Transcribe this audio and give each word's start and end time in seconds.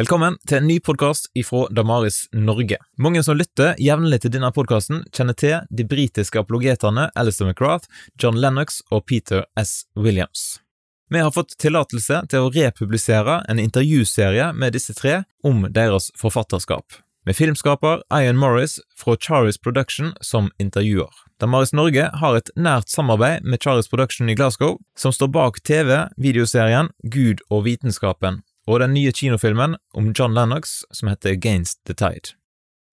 Velkommen 0.00 0.38
til 0.48 0.62
en 0.62 0.64
ny 0.64 0.78
podkast 0.80 1.26
ifra 1.36 1.66
Damaris 1.76 2.22
Norge. 2.32 2.78
Mange 2.96 3.20
som 3.20 3.36
lytter 3.36 3.74
jevnlig 3.76 4.22
til 4.22 4.32
denne 4.32 4.48
podkasten, 4.56 5.02
kjenner 5.12 5.36
til 5.36 5.66
de 5.76 5.84
britiske 5.84 6.40
apologetene 6.40 7.10
Alistair 7.20 7.50
McGrath, 7.50 7.84
John 8.16 8.38
Lennox 8.40 8.78
og 8.88 9.04
Peter 9.10 9.44
S. 9.60 9.84
Williams. 9.92 10.62
Vi 11.12 11.20
har 11.20 11.34
fått 11.36 11.52
tillatelse 11.60 12.22
til 12.32 12.46
å 12.46 12.48
republisere 12.54 13.42
en 13.44 13.60
intervjuserie 13.60 14.48
med 14.56 14.72
disse 14.78 14.96
tre 14.96 15.18
om 15.44 15.66
deres 15.68 16.08
forfatterskap, 16.16 16.96
med 17.28 17.36
filmskaper 17.36 18.00
Ian 18.08 18.40
Morris 18.40 18.78
fra 18.96 19.18
Charis 19.20 19.60
Production 19.60 20.14
som 20.24 20.48
intervjuer. 20.56 21.12
Damaris 21.44 21.76
Norge 21.76 22.08
har 22.22 22.40
et 22.40 22.54
nært 22.56 22.88
samarbeid 22.88 23.44
med 23.44 23.60
Charis 23.60 23.92
Production 23.92 24.32
i 24.32 24.38
Glasgow, 24.38 24.78
som 24.96 25.12
står 25.12 25.34
bak 25.36 25.60
TV-videoserien 25.60 26.88
Gud 27.04 27.44
og 27.50 27.66
vitenskapen 27.68 28.46
og 28.70 28.78
den 28.78 28.92
nye 28.94 29.10
kinofilmen 29.10 29.74
om 29.98 30.12
John 30.14 30.34
Lennox 30.34 30.82
som 30.94 31.08
heter 31.10 31.34
Against 31.34 31.80
the 31.86 31.94
Tide. 31.94 32.36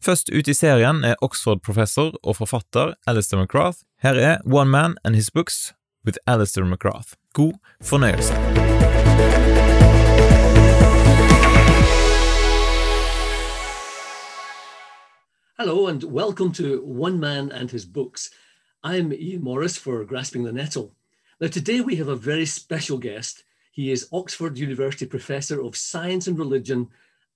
Først 0.02 0.30
ut 0.34 0.48
i 0.50 0.54
serien 0.54 1.04
er 1.06 1.20
Oxford-professor 1.22 2.16
og 2.24 2.38
forfatter 2.40 2.96
Alister 3.06 3.38
McGrath. 3.38 3.86
Her 4.02 4.18
er 4.18 4.38
One 4.46 4.72
Man 4.72 4.98
and 5.04 5.16
His 5.16 5.30
Books 5.30 5.74
with 6.06 6.18
Alister 6.26 6.66
McGrath. 6.66 7.14
God 7.34 7.54
fornøyelse. 7.82 8.34
Hello 15.60 15.88
and 15.88 16.04
welcome 16.04 16.52
to 16.54 16.82
One 16.82 17.20
Man 17.20 17.52
and 17.52 17.70
His 17.70 17.86
Books. 17.86 18.30
I'm 18.84 19.14
Ian 19.14 19.44
Morris 19.44 19.78
for 19.78 20.06
Grasping 20.06 20.46
the 20.46 20.54
Nettle. 20.54 20.92
Now, 21.40 21.48
today 21.48 21.82
we 21.82 21.96
have 21.98 22.08
a 22.08 22.16
very 22.16 22.46
special 22.46 22.98
guest. 22.98 23.44
He 23.78 23.92
is 23.92 24.10
Oxford 24.12 24.58
University 24.58 25.06
Professor 25.06 25.62
of 25.62 25.78
Science 25.78 26.26
and 26.26 26.36
Religion, 26.36 26.88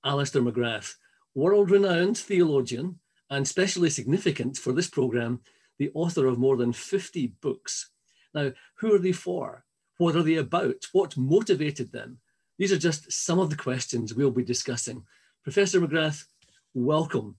Alister 0.04 0.42
McGrath, 0.42 0.96
world 1.36 1.70
renowned 1.70 2.18
theologian 2.18 2.98
and 3.30 3.48
specially 3.48 3.92
significant 3.92 4.58
for 4.58 4.74
this 4.74 4.90
programme, 4.90 5.42
the 5.78 5.92
author 5.94 6.26
of 6.26 6.40
more 6.40 6.58
than 6.58 6.74
50 6.74 7.36
books. 7.44 7.92
Now, 8.34 8.54
who 8.80 8.92
are 8.96 8.98
they 8.98 9.12
for? 9.12 9.66
What 10.00 10.16
are 10.16 10.24
they 10.24 10.38
about? 10.38 10.88
What 10.94 11.16
motivated 11.16 11.92
them? 11.92 12.18
These 12.58 12.72
are 12.72 12.80
just 12.80 13.12
some 13.12 13.38
of 13.38 13.52
the 13.52 13.56
questions 13.56 14.16
we'll 14.16 14.32
be 14.32 14.44
discussing. 14.44 15.04
Professor 15.44 15.80
McGrath, 15.80 16.24
welcome. 16.74 17.36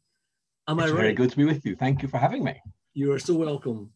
Am 0.68 0.78
it's 0.78 0.92
I 0.92 0.94
right? 0.94 1.00
Very 1.00 1.14
good 1.14 1.30
to 1.32 1.36
be 1.38 1.44
with 1.44 1.66
you. 1.66 1.74
Thank 1.74 2.02
you 2.02 2.08
for 2.08 2.18
having 2.18 2.44
me. 2.44 2.62
You 2.94 3.10
are 3.10 3.18
so 3.18 3.34
welcome. 3.34 3.90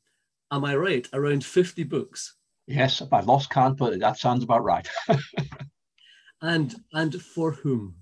Am 0.51 0.65
I 0.65 0.75
right? 0.75 1.09
Around 1.13 1.45
50 1.45 1.85
books. 1.85 2.35
Yes, 2.67 3.01
if 3.01 3.13
I 3.13 3.21
lost 3.21 3.51
count, 3.51 3.79
but 3.79 3.99
that 4.01 4.19
sounds 4.19 4.43
about 4.43 4.65
right. 4.65 4.89
and 6.43 6.75
and 6.93 7.23
for 7.23 7.53
whom? 7.53 7.97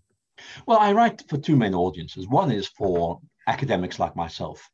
Well, 0.66 0.78
I 0.78 0.92
write 0.92 1.22
for 1.28 1.38
two 1.38 1.56
main 1.56 1.74
audiences. 1.74 2.26
One 2.28 2.50
is 2.50 2.66
for 2.68 3.20
academics 3.46 3.98
like 3.98 4.16
myself, 4.16 4.68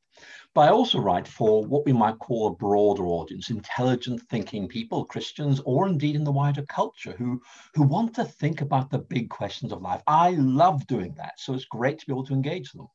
but 0.55 0.63
I 0.63 0.69
also 0.69 1.01
write 1.01 1.29
for 1.29 1.65
what 1.65 1.85
we 1.85 1.93
might 1.93 2.19
call 2.19 2.49
a 2.49 2.55
broader 2.55 3.07
audience, 3.07 3.51
intelligent 3.51 4.23
thinking 4.31 4.69
people, 4.69 5.05
Christians, 5.05 5.61
or 5.65 5.89
indeed 5.89 6.17
in 6.17 6.25
the 6.25 6.33
wider 6.33 6.65
culture 6.67 7.13
who, 7.13 7.41
who 7.75 7.83
want 7.83 8.15
to 8.15 8.25
think 8.25 8.61
about 8.61 8.91
the 8.91 8.99
big 8.99 9.29
questions 9.29 9.73
of 9.73 9.83
life. 9.83 10.03
I 10.07 10.31
love 10.31 10.87
doing 10.87 11.15
that. 11.17 11.39
So 11.39 11.55
it's 11.55 11.65
great 11.67 11.99
to 11.99 12.07
be 12.07 12.13
able 12.13 12.27
to 12.27 12.35
engage 12.35 12.73
them. 12.73 12.89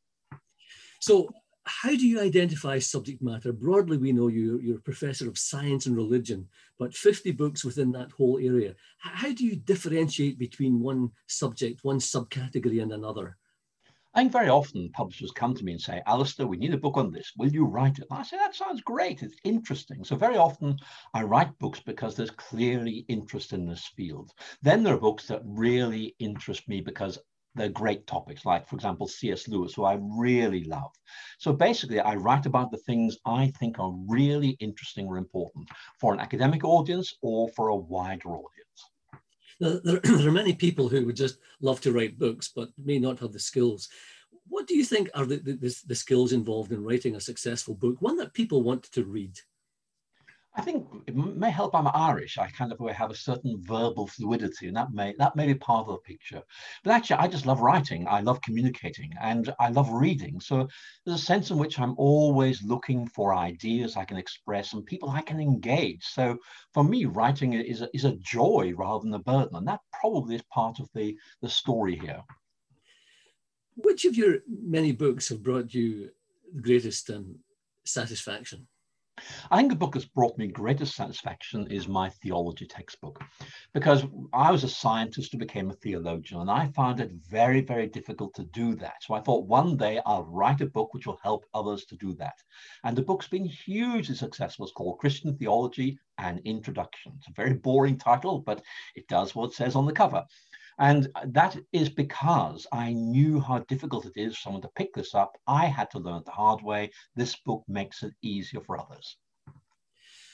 So 1.00 1.30
how 1.66 1.90
do 1.90 2.08
you 2.08 2.22
identify 2.22 2.78
subject 2.80 3.22
matter? 3.22 3.52
Broadly, 3.52 3.98
we 3.98 4.12
know 4.12 4.28
you, 4.28 4.60
you're 4.60 4.78
a 4.78 4.82
professor 4.82 5.28
of 5.28 5.38
science 5.38 5.88
and 5.88 5.96
religion, 5.96 6.48
but 6.78 6.94
50 6.94 7.32
books 7.32 7.66
within 7.66 7.92
that 7.94 8.12
whole 8.12 8.38
area. 8.38 8.76
How 9.00 9.32
do 9.32 9.44
you 9.44 9.56
differentiate 9.56 10.38
between 10.38 10.80
one 10.80 11.12
subject, 11.28 11.84
one 11.84 11.98
subcategory, 11.98 12.82
and 12.82 12.94
another? 12.94 13.38
I 14.14 14.20
think 14.20 14.32
very 14.32 14.48
often 14.48 14.92
publishers 14.94 15.32
come 15.32 15.54
to 15.56 15.66
me 15.66 15.74
and 15.74 15.82
say, 15.82 16.02
Alister, 16.06 16.48
we 16.48 16.56
need 16.56 16.74
a 16.74 16.78
book 16.78 16.96
on 16.96 17.12
this. 17.12 17.34
Will 17.38 17.52
you 17.52 17.66
write 17.66 17.98
it? 17.98 18.06
And 18.10 18.20
I 18.20 18.24
say, 18.24 18.38
that 18.38 18.56
sounds 18.56 18.80
great. 18.80 19.24
It's 19.24 19.36
interesting. 19.44 20.06
So 20.06 20.16
very 20.16 20.38
often 20.38 20.78
I 21.14 21.24
write 21.24 21.58
books 21.60 21.82
because 21.82 22.16
there's 22.16 22.32
clearly 22.32 23.04
interest 23.10 23.52
in 23.52 23.66
this 23.66 23.92
field. 23.98 24.32
Then 24.62 24.84
there 24.84 24.94
are 24.94 25.00
books 25.00 25.28
that 25.28 25.42
really 25.44 26.16
interest 26.20 26.70
me 26.70 26.80
because 26.80 27.20
they're 27.56 27.70
great 27.70 28.06
topics, 28.06 28.46
like, 28.46 28.68
for 28.68 28.76
example, 28.76 29.08
C.S. 29.08 29.48
Lewis, 29.48 29.74
who 29.74 29.86
I 29.86 29.98
really 30.02 30.66
love. 30.66 30.92
So 31.40 31.54
basically, 31.54 32.00
I 32.00 32.16
write 32.16 32.46
about 32.46 32.70
the 32.70 32.78
things 32.78 33.18
I 33.26 33.52
think 33.60 33.80
are 33.80 33.94
really 34.08 34.58
interesting 34.60 35.08
or 35.08 35.18
important 35.18 35.70
for 36.00 36.14
an 36.14 36.20
academic 36.20 36.64
audience 36.64 37.16
or 37.22 37.50
for 37.50 37.70
a 37.70 37.76
wider 37.76 38.30
audience. 38.30 38.52
There, 39.60 39.80
there 40.04 40.28
are 40.28 40.32
many 40.32 40.54
people 40.54 40.90
who 40.90 41.06
would 41.06 41.16
just 41.16 41.40
love 41.62 41.80
to 41.82 41.94
write 41.94 42.20
books, 42.20 42.52
but 42.54 42.70
may 42.78 43.00
not 43.00 43.20
have 43.20 43.32
the 43.32 43.40
skills. 43.40 43.88
What 44.48 44.68
do 44.68 44.76
you 44.76 44.84
think 44.84 45.10
are 45.16 45.26
the, 45.26 45.38
the, 45.38 45.76
the 45.88 45.96
skills 45.96 46.34
involved 46.34 46.72
in 46.72 46.84
writing 46.84 47.16
a 47.16 47.22
successful 47.22 47.74
book, 47.74 47.96
one 48.02 48.18
that 48.18 48.34
people 48.34 48.62
want 48.64 48.84
to 48.92 49.06
read? 49.06 49.40
I 50.58 50.62
think 50.62 50.88
it 51.06 51.16
may 51.16 51.50
help. 51.50 51.76
I'm 51.76 51.90
Irish. 51.94 52.38
I 52.38 52.48
kind 52.48 52.72
of 52.72 52.80
have 52.90 53.12
a 53.12 53.16
certain 53.16 53.62
verbal 53.62 54.08
fluidity, 54.08 54.68
and 54.68 54.78
that 54.78 54.94
may 54.94 55.14
that 55.18 55.36
may 55.36 55.48
be 55.48 55.56
part 55.56 55.88
of 55.88 55.94
the 55.94 55.98
picture. 55.98 56.42
But 56.84 56.92
actually, 56.92 57.18
I 57.18 57.28
just 57.28 57.46
love 57.46 57.60
writing. 57.60 58.08
I 58.08 58.22
love 58.22 58.40
communicating, 58.42 59.14
and 59.20 59.54
I 59.60 59.70
love 59.70 59.90
reading. 59.90 60.40
So 60.40 60.70
there's 61.06 61.20
a 61.20 61.26
sense 61.26 61.52
in 61.52 61.58
which 61.58 61.78
I'm 61.78 61.94
always 61.98 62.64
looking 62.64 63.06
for 63.08 63.36
ideas 63.36 63.98
I 63.98 64.06
can 64.06 64.16
express 64.16 64.72
and 64.72 64.86
people 64.86 65.10
I 65.10 65.22
can 65.22 65.42
engage. 65.42 66.06
So 66.06 66.38
for 66.74 66.86
me, 66.86 67.04
writing 67.04 67.52
is 67.54 67.82
a, 67.82 67.90
is 67.94 68.06
a 68.06 68.16
joy 68.18 68.74
rather 68.78 69.04
than 69.04 69.14
a 69.14 69.20
burden, 69.20 69.58
and 69.58 69.68
that 69.68 69.82
probably 69.92 70.36
is 70.36 70.44
part 70.54 70.80
of 70.80 70.90
the 70.96 71.18
the 71.42 71.50
story 71.50 71.98
here. 71.98 72.24
Which 73.76 74.06
of 74.06 74.16
your 74.16 74.38
many 74.48 74.94
books 74.94 75.28
have 75.28 75.44
brought 75.44 75.74
you 75.74 76.12
the 76.54 76.62
greatest 76.62 77.10
um, 77.10 77.40
satisfaction? 77.84 78.68
I 79.52 79.58
think 79.58 79.70
the 79.70 79.78
book 79.78 79.94
that's 79.94 80.06
brought 80.06 80.38
me 80.38 80.48
greatest 80.48 80.96
satisfaction 80.96 81.68
is 81.72 81.88
my 81.88 82.10
theology 82.10 82.66
textbook, 82.66 83.22
because 83.74 84.04
I 84.34 84.52
was 84.52 84.64
a 84.64 84.70
scientist 84.70 85.32
who 85.32 85.38
became 85.38 85.70
a 85.70 85.74
theologian, 85.74 86.42
and 86.42 86.52
I 86.52 86.68
found 86.68 87.00
it 87.00 87.12
very, 87.30 87.62
very 87.62 87.88
difficult 87.88 88.34
to 88.36 88.44
do 88.46 88.76
that. 88.76 88.96
So 89.02 89.14
I 89.14 89.22
thought 89.22 89.48
one 89.48 89.78
day 89.78 90.02
I'll 90.06 90.26
write 90.26 90.62
a 90.62 90.66
book 90.66 90.94
which 90.94 91.08
will 91.08 91.20
help 91.24 91.46
others 91.54 91.86
to 91.86 91.96
do 91.96 92.14
that. 92.16 92.36
And 92.84 92.96
the 92.96 93.02
book's 93.02 93.28
been 93.28 93.46
hugely 93.46 94.16
successful. 94.16 94.66
It's 94.66 94.74
called 94.74 95.00
Christian 95.00 95.38
Theology 95.38 95.98
and 96.18 96.40
Introduction. 96.46 97.14
It's 97.18 97.28
a 97.28 97.34
very 97.34 97.54
boring 97.54 97.98
title, 97.98 98.40
but 98.40 98.62
it 98.96 99.08
does 99.08 99.36
what 99.36 99.52
it 99.52 99.56
says 99.56 99.76
on 99.76 99.86
the 99.86 99.94
cover. 99.94 100.24
And 100.78 101.08
that 101.28 101.58
is 101.72 101.90
because 101.90 102.68
I 102.72 102.92
knew 102.92 103.40
how 103.40 103.60
difficult 103.60 104.06
it 104.06 104.14
is 104.16 104.36
for 104.36 104.42
someone 104.42 104.62
to 104.64 104.70
pick 104.76 104.94
this 104.94 105.16
up. 105.16 105.38
I 105.48 105.68
had 105.68 105.90
to 105.92 106.00
learn 106.00 106.24
the 106.26 106.32
hard 106.32 106.62
way. 106.62 106.92
This 107.16 107.36
book 107.38 107.64
makes 107.68 108.04
it 108.04 108.14
easier 108.22 108.62
for 108.62 108.80
others. 108.80 109.18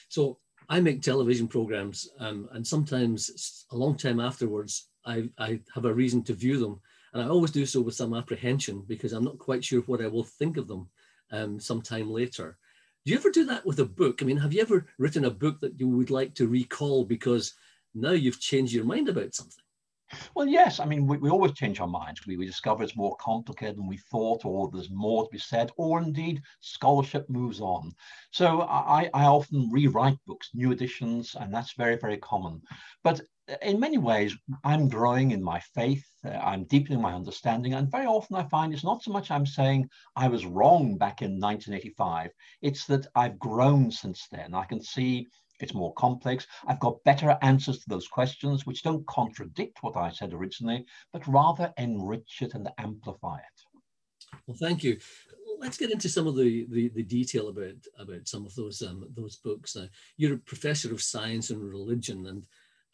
So 0.09 0.39
I 0.67 0.79
make 0.79 1.01
television 1.01 1.47
programs, 1.47 2.09
um, 2.19 2.49
and 2.53 2.65
sometimes 2.65 3.65
a 3.71 3.77
long 3.77 3.95
time 3.95 4.19
afterwards, 4.19 4.89
I, 5.05 5.29
I 5.37 5.59
have 5.75 5.85
a 5.85 5.93
reason 5.93 6.23
to 6.23 6.33
view 6.33 6.59
them. 6.59 6.81
And 7.13 7.21
I 7.21 7.27
always 7.27 7.51
do 7.51 7.65
so 7.65 7.81
with 7.81 7.95
some 7.95 8.13
apprehension 8.13 8.83
because 8.87 9.13
I'm 9.13 9.23
not 9.23 9.37
quite 9.37 9.63
sure 9.63 9.81
what 9.81 10.01
I 10.01 10.07
will 10.07 10.23
think 10.23 10.57
of 10.57 10.67
them 10.67 10.89
um, 11.31 11.59
sometime 11.59 12.09
later. 12.09 12.57
Do 13.05 13.11
you 13.11 13.17
ever 13.17 13.31
do 13.31 13.45
that 13.45 13.65
with 13.65 13.79
a 13.79 13.85
book? 13.85 14.21
I 14.21 14.25
mean, 14.25 14.37
have 14.37 14.53
you 14.53 14.61
ever 14.61 14.87
written 14.97 15.25
a 15.25 15.31
book 15.31 15.59
that 15.61 15.79
you 15.79 15.87
would 15.87 16.09
like 16.09 16.33
to 16.35 16.47
recall 16.47 17.03
because 17.03 17.53
now 17.93 18.11
you've 18.11 18.39
changed 18.39 18.73
your 18.73 18.85
mind 18.85 19.09
about 19.09 19.35
something? 19.35 19.63
Well, 20.35 20.47
yes. 20.47 20.79
I 20.79 20.85
mean, 20.85 21.07
we, 21.07 21.17
we 21.17 21.29
always 21.29 21.53
change 21.53 21.79
our 21.79 21.87
minds. 21.87 22.25
We, 22.25 22.37
we 22.37 22.45
discover 22.45 22.83
it's 22.83 22.95
more 22.95 23.15
complicated 23.17 23.77
than 23.77 23.87
we 23.87 23.97
thought, 23.97 24.45
or 24.45 24.69
there's 24.69 24.89
more 24.89 25.23
to 25.25 25.29
be 25.29 25.37
said, 25.39 25.71
or 25.77 26.01
indeed 26.01 26.41
scholarship 26.59 27.29
moves 27.29 27.61
on. 27.61 27.91
So 28.31 28.61
I, 28.61 29.09
I 29.13 29.25
often 29.25 29.69
rewrite 29.71 30.17
books, 30.27 30.49
new 30.53 30.71
editions, 30.71 31.35
and 31.39 31.53
that's 31.53 31.73
very, 31.73 31.97
very 31.97 32.17
common. 32.17 32.61
But 33.03 33.21
in 33.61 33.79
many 33.79 33.97
ways, 33.97 34.35
I'm 34.63 34.87
growing 34.87 35.31
in 35.31 35.43
my 35.43 35.59
faith, 35.73 36.05
uh, 36.25 36.29
I'm 36.29 36.63
deepening 36.65 37.01
my 37.01 37.13
understanding, 37.13 37.73
and 37.73 37.91
very 37.91 38.05
often 38.05 38.35
I 38.35 38.43
find 38.43 38.73
it's 38.73 38.83
not 38.83 39.03
so 39.03 39.11
much 39.11 39.31
I'm 39.31 39.45
saying 39.45 39.89
I 40.15 40.27
was 40.27 40.45
wrong 40.45 40.97
back 40.97 41.21
in 41.21 41.39
1985, 41.39 42.31
it's 42.61 42.85
that 42.85 43.07
I've 43.15 43.39
grown 43.39 43.91
since 43.91 44.27
then. 44.31 44.53
I 44.53 44.65
can 44.65 44.81
see 44.81 45.27
it's 45.63 45.73
more 45.73 45.93
complex. 45.93 46.47
I've 46.67 46.79
got 46.79 47.03
better 47.03 47.37
answers 47.41 47.79
to 47.79 47.89
those 47.89 48.07
questions, 48.07 48.65
which 48.65 48.83
don't 48.83 49.05
contradict 49.07 49.79
what 49.81 49.97
I 49.97 50.11
said 50.11 50.33
originally, 50.33 50.85
but 51.13 51.27
rather 51.27 51.73
enrich 51.77 52.41
it 52.41 52.53
and 52.53 52.69
amplify 52.77 53.37
it. 53.37 54.37
Well, 54.47 54.57
thank 54.59 54.83
you. 54.83 54.97
Let's 55.59 55.77
get 55.77 55.91
into 55.91 56.09
some 56.09 56.27
of 56.27 56.35
the, 56.35 56.65
the, 56.71 56.89
the 56.89 57.03
detail 57.03 57.49
about, 57.49 57.75
about 57.99 58.27
some 58.27 58.45
of 58.45 58.55
those, 58.55 58.81
um, 58.81 59.07
those 59.15 59.35
books. 59.37 59.75
Now, 59.75 59.87
you're 60.17 60.35
a 60.35 60.39
professor 60.39 60.91
of 60.91 61.01
science 61.01 61.49
and 61.49 61.61
religion, 61.61 62.25
and, 62.27 62.43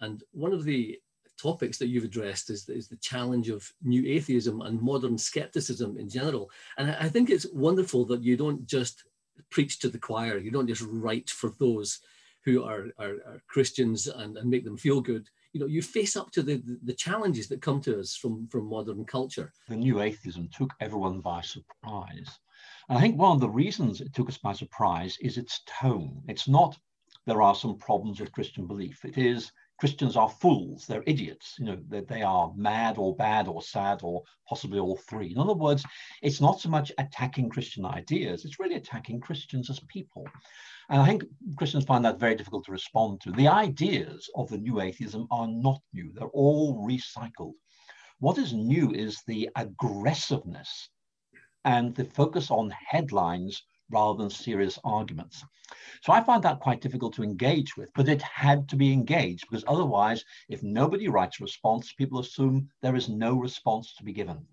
and 0.02 0.24
one 0.32 0.54
of 0.54 0.64
the 0.64 1.00
topics 1.42 1.78
that 1.78 1.88
you've 1.88 2.04
addressed 2.04 2.50
is, 2.50 2.68
is 2.68 2.88
the 2.88 2.98
challenge 2.98 3.50
of 3.50 3.72
new 3.84 4.04
atheism 4.08 4.62
and 4.62 4.82
modern 4.82 5.18
skepticism 5.18 5.98
in 5.98 6.10
general. 6.10 6.50
And 6.78 6.92
I 6.92 7.08
think 7.10 7.30
it's 7.30 7.46
wonderful 7.54 8.06
that 8.06 8.24
you 8.24 8.36
don't 8.36 8.66
just 8.66 9.04
preach 9.50 9.80
to 9.80 9.90
the 9.90 10.00
choir, 10.00 10.38
you 10.38 10.52
don't 10.52 10.68
just 10.68 10.86
write 10.88 11.30
for 11.30 11.54
those 11.60 12.00
who 12.48 12.64
are, 12.64 12.86
are, 12.98 13.16
are 13.28 13.42
Christians 13.50 14.08
and, 14.08 14.38
and 14.38 14.50
make 14.50 14.64
them 14.64 14.78
feel 14.78 15.02
good. 15.02 15.28
you 15.52 15.60
know, 15.60 15.68
you 15.68 15.82
face 15.82 16.16
up 16.16 16.32
to 16.32 16.42
the, 16.42 16.64
the 16.84 16.94
challenges 16.94 17.50
that 17.50 17.62
come 17.62 17.82
to 17.82 18.00
us 18.00 18.16
from, 18.16 18.48
from 18.48 18.70
modern 18.70 19.04
culture. 19.04 19.52
The 19.68 19.76
new 19.76 20.00
atheism 20.00 20.48
took 20.56 20.72
everyone 20.80 21.20
by 21.20 21.42
surprise. 21.42 22.40
And 22.88 22.98
I 22.98 23.02
think 23.02 23.18
one 23.18 23.34
of 23.34 23.42
the 23.42 23.50
reasons 23.50 24.00
it 24.00 24.14
took 24.14 24.30
us 24.30 24.38
by 24.38 24.54
surprise 24.54 25.18
is 25.20 25.38
its 25.38 25.62
tone. 25.68 26.22
It's 26.30 26.48
not 26.48 26.78
there 27.26 27.42
are 27.42 27.54
some 27.54 27.78
problems 27.78 28.22
with 28.22 28.32
Christian 28.32 28.66
belief. 28.66 29.04
It 29.04 29.18
is 29.18 29.52
Christians 29.80 30.16
are 30.16 30.30
fools, 30.30 30.88
they're 30.88 31.04
idiots, 31.06 31.56
you 31.60 31.66
know, 31.66 31.78
that 31.90 32.08
they 32.08 32.24
are 32.24 32.52
mad 32.56 32.98
or 32.98 33.16
bad 33.16 33.48
or 33.48 33.62
sad 33.62 34.00
or 34.02 34.24
possibly 34.50 34.80
all 34.80 34.98
three. 34.98 35.32
In 35.32 35.38
other 35.38 35.54
words, 35.54 35.86
it's 36.24 36.42
not 36.42 36.60
so 36.60 36.70
much 36.70 36.92
attacking 36.98 37.50
Christian 37.50 37.86
ideas, 37.86 38.44
it's 38.44 38.60
really 38.60 38.76
attacking 38.76 39.20
Christians 39.20 39.70
as 39.70 39.80
people. 39.82 40.26
And 40.90 41.02
I 41.02 41.06
think 41.06 41.26
Christians 41.58 41.86
find 41.86 42.04
that 42.06 42.20
very 42.20 42.34
difficult 42.36 42.66
to 42.66 42.72
respond 42.72 43.22
to. 43.22 43.32
The 43.32 43.48
ideas 43.48 44.28
of 44.36 44.50
the 44.50 44.58
new 44.58 44.82
atheism 44.82 45.28
are 45.30 45.48
not 45.48 45.82
new, 45.94 46.12
they're 46.14 46.28
all 46.30 46.84
recycled. 46.88 47.54
What 48.20 48.40
is 48.40 48.54
new 48.54 48.92
is 48.94 49.22
the 49.28 49.50
aggressiveness 49.56 50.90
and 51.66 51.94
the 51.94 52.06
focus 52.06 52.50
on 52.50 52.72
headlines 52.72 53.62
rather 53.90 54.18
than 54.18 54.30
serious 54.30 54.80
arguments. 54.84 55.44
So 56.02 56.14
I 56.14 56.22
find 56.24 56.44
that 56.44 56.60
quite 56.60 56.82
difficult 56.82 57.14
to 57.16 57.24
engage 57.24 57.76
with, 57.76 57.90
but 57.94 58.08
it 58.08 58.22
had 58.22 58.70
to 58.70 58.76
be 58.76 58.94
engaged 58.94 59.46
because 59.50 59.66
otherwise, 59.68 60.24
if 60.50 60.64
nobody 60.64 61.08
writes 61.08 61.40
a 61.40 61.44
response, 61.44 61.94
people 61.94 62.20
assume 62.20 62.70
there 62.82 62.96
is 62.96 63.10
no 63.10 63.36
response 63.36 63.94
to 63.96 64.04
be 64.04 64.14
given. 64.14 64.46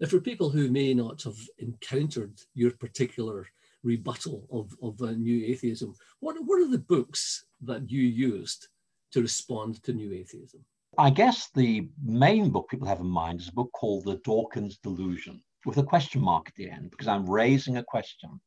Now, 0.00 0.08
for 0.08 0.20
people 0.20 0.50
who 0.50 0.70
may 0.70 0.94
not 0.94 1.22
have 1.22 1.38
encountered 1.58 2.38
your 2.54 2.70
particular 2.72 3.46
rebuttal 3.82 4.46
of, 4.52 4.74
of 4.82 5.00
uh, 5.02 5.12
new 5.12 5.44
atheism, 5.46 5.94
what, 6.20 6.36
what 6.44 6.60
are 6.60 6.70
the 6.70 6.78
books 6.78 7.44
that 7.62 7.90
you 7.90 8.02
used 8.02 8.68
to 9.12 9.22
respond 9.22 9.82
to 9.84 9.92
new 9.92 10.12
atheism? 10.12 10.64
I 10.96 11.10
guess 11.10 11.50
the 11.54 11.88
main 12.02 12.50
book 12.50 12.68
people 12.68 12.88
have 12.88 13.00
in 13.00 13.06
mind 13.06 13.40
is 13.40 13.48
a 13.48 13.52
book 13.52 13.70
called 13.72 14.04
The 14.04 14.16
Dawkins 14.24 14.78
Delusion 14.78 15.42
with 15.68 15.76
a 15.76 15.82
question 15.82 16.22
mark 16.22 16.48
at 16.48 16.54
the 16.54 16.70
end 16.70 16.90
because 16.90 17.06
I'm 17.06 17.28
raising 17.28 17.76
a 17.76 17.84
question. 17.84 18.40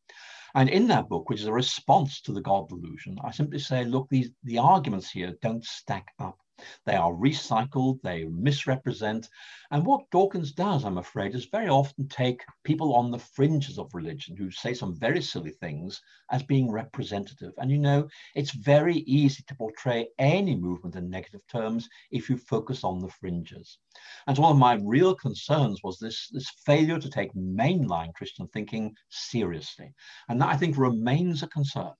And 0.56 0.68
in 0.68 0.88
that 0.88 1.08
book, 1.08 1.30
which 1.30 1.40
is 1.40 1.46
a 1.46 1.54
response 1.54 2.20
to 2.22 2.34
the 2.34 2.42
God 2.42 2.68
delusion, 2.68 3.18
I 3.24 3.32
simply 3.32 3.60
say, 3.60 3.86
look, 3.86 4.08
these 4.10 4.32
the 4.44 4.58
arguments 4.58 5.12
here 5.12 5.38
don't 5.42 5.64
stack 5.64 6.08
up. 6.20 6.40
They 6.86 6.96
are 6.96 7.12
recycled, 7.12 8.02
they 8.02 8.26
misrepresent. 8.26 9.30
And 9.72 9.86
what 9.86 10.10
Dawkins 10.12 10.52
does, 10.52 10.84
I'm 10.84 10.98
afraid, 10.98 11.36
is 11.36 11.46
very 11.46 11.70
often 11.70 12.08
take 12.08 12.44
people 12.64 12.96
on 12.96 13.12
the 13.12 13.20
fringes 13.20 13.78
of 13.78 13.94
religion 13.94 14.36
who 14.36 14.52
say 14.52 14.74
some 14.74 14.96
very 14.96 15.22
silly 15.22 15.52
things 15.52 16.02
as 16.32 16.44
being 16.44 16.72
representative. 16.72 17.54
And 17.58 17.72
you 17.72 17.78
know, 17.78 18.08
it's 18.36 18.52
very 18.52 18.98
easy 18.98 19.44
to 19.48 19.56
portray 19.56 20.08
any 20.20 20.56
movement 20.56 20.96
in 20.96 21.10
negative 21.10 21.42
terms 21.48 21.88
if 22.12 22.30
you 22.30 22.38
focus 22.38 22.84
on 22.84 23.00
the 23.00 23.10
fringes. 23.10 23.78
And 24.28 24.36
so 24.36 24.44
one 24.44 24.52
of 24.52 24.58
my 24.58 24.80
real 24.84 25.16
concerns 25.16 25.82
was 25.84 26.00
this, 26.00 26.30
this 26.30 26.50
failure 26.66 27.00
to 27.00 27.10
take 27.10 27.34
mainline 27.34 28.14
Christian 28.14 28.48
thinking 28.48 28.96
seriously. 29.10 29.94
And 30.30 30.42
that 30.42 30.50
I 30.50 30.58
think 30.58 30.78
remains 30.78 31.44
a 31.44 31.48
concern. 31.48 31.92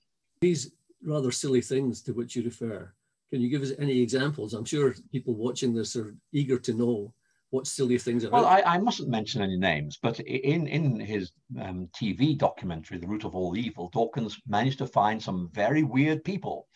These 0.42 0.72
rather 1.04 1.32
silly 1.32 1.62
things 1.62 2.02
to 2.04 2.14
which 2.14 2.36
you 2.36 2.44
refer 2.44 2.94
can 3.32 3.42
you 3.42 3.50
give 3.50 3.62
us 3.62 3.72
any 3.80 4.02
examples? 4.02 4.54
I'm 4.54 4.66
sure 4.66 4.94
people 5.12 5.36
watching 5.36 5.74
this 5.74 5.96
are 5.96 6.16
eager 6.34 6.60
to 6.60 6.74
know 6.74 7.14
what 7.52 7.68
silly 7.68 7.98
things 7.98 8.24
are. 8.24 8.30
Well, 8.30 8.46
I, 8.46 8.62
I, 8.62 8.78
mustn't 8.78 9.10
mention 9.10 9.42
any 9.42 9.58
names, 9.58 10.00
but 10.02 10.20
in, 10.22 10.68
in 10.68 11.00
his 11.00 11.32
um, 11.60 11.90
TV 11.94 12.38
documentary, 12.38 12.98
The 12.98 13.08
Root 13.08 13.26
of 13.26 13.36
All 13.36 13.58
Evil, 13.58 13.90
Dawkins 13.90 14.40
managed 14.48 14.78
to 14.80 14.88
find 14.88 15.22
some 15.22 15.50
very 15.54 15.84
weird 15.84 16.24
people 16.24 16.68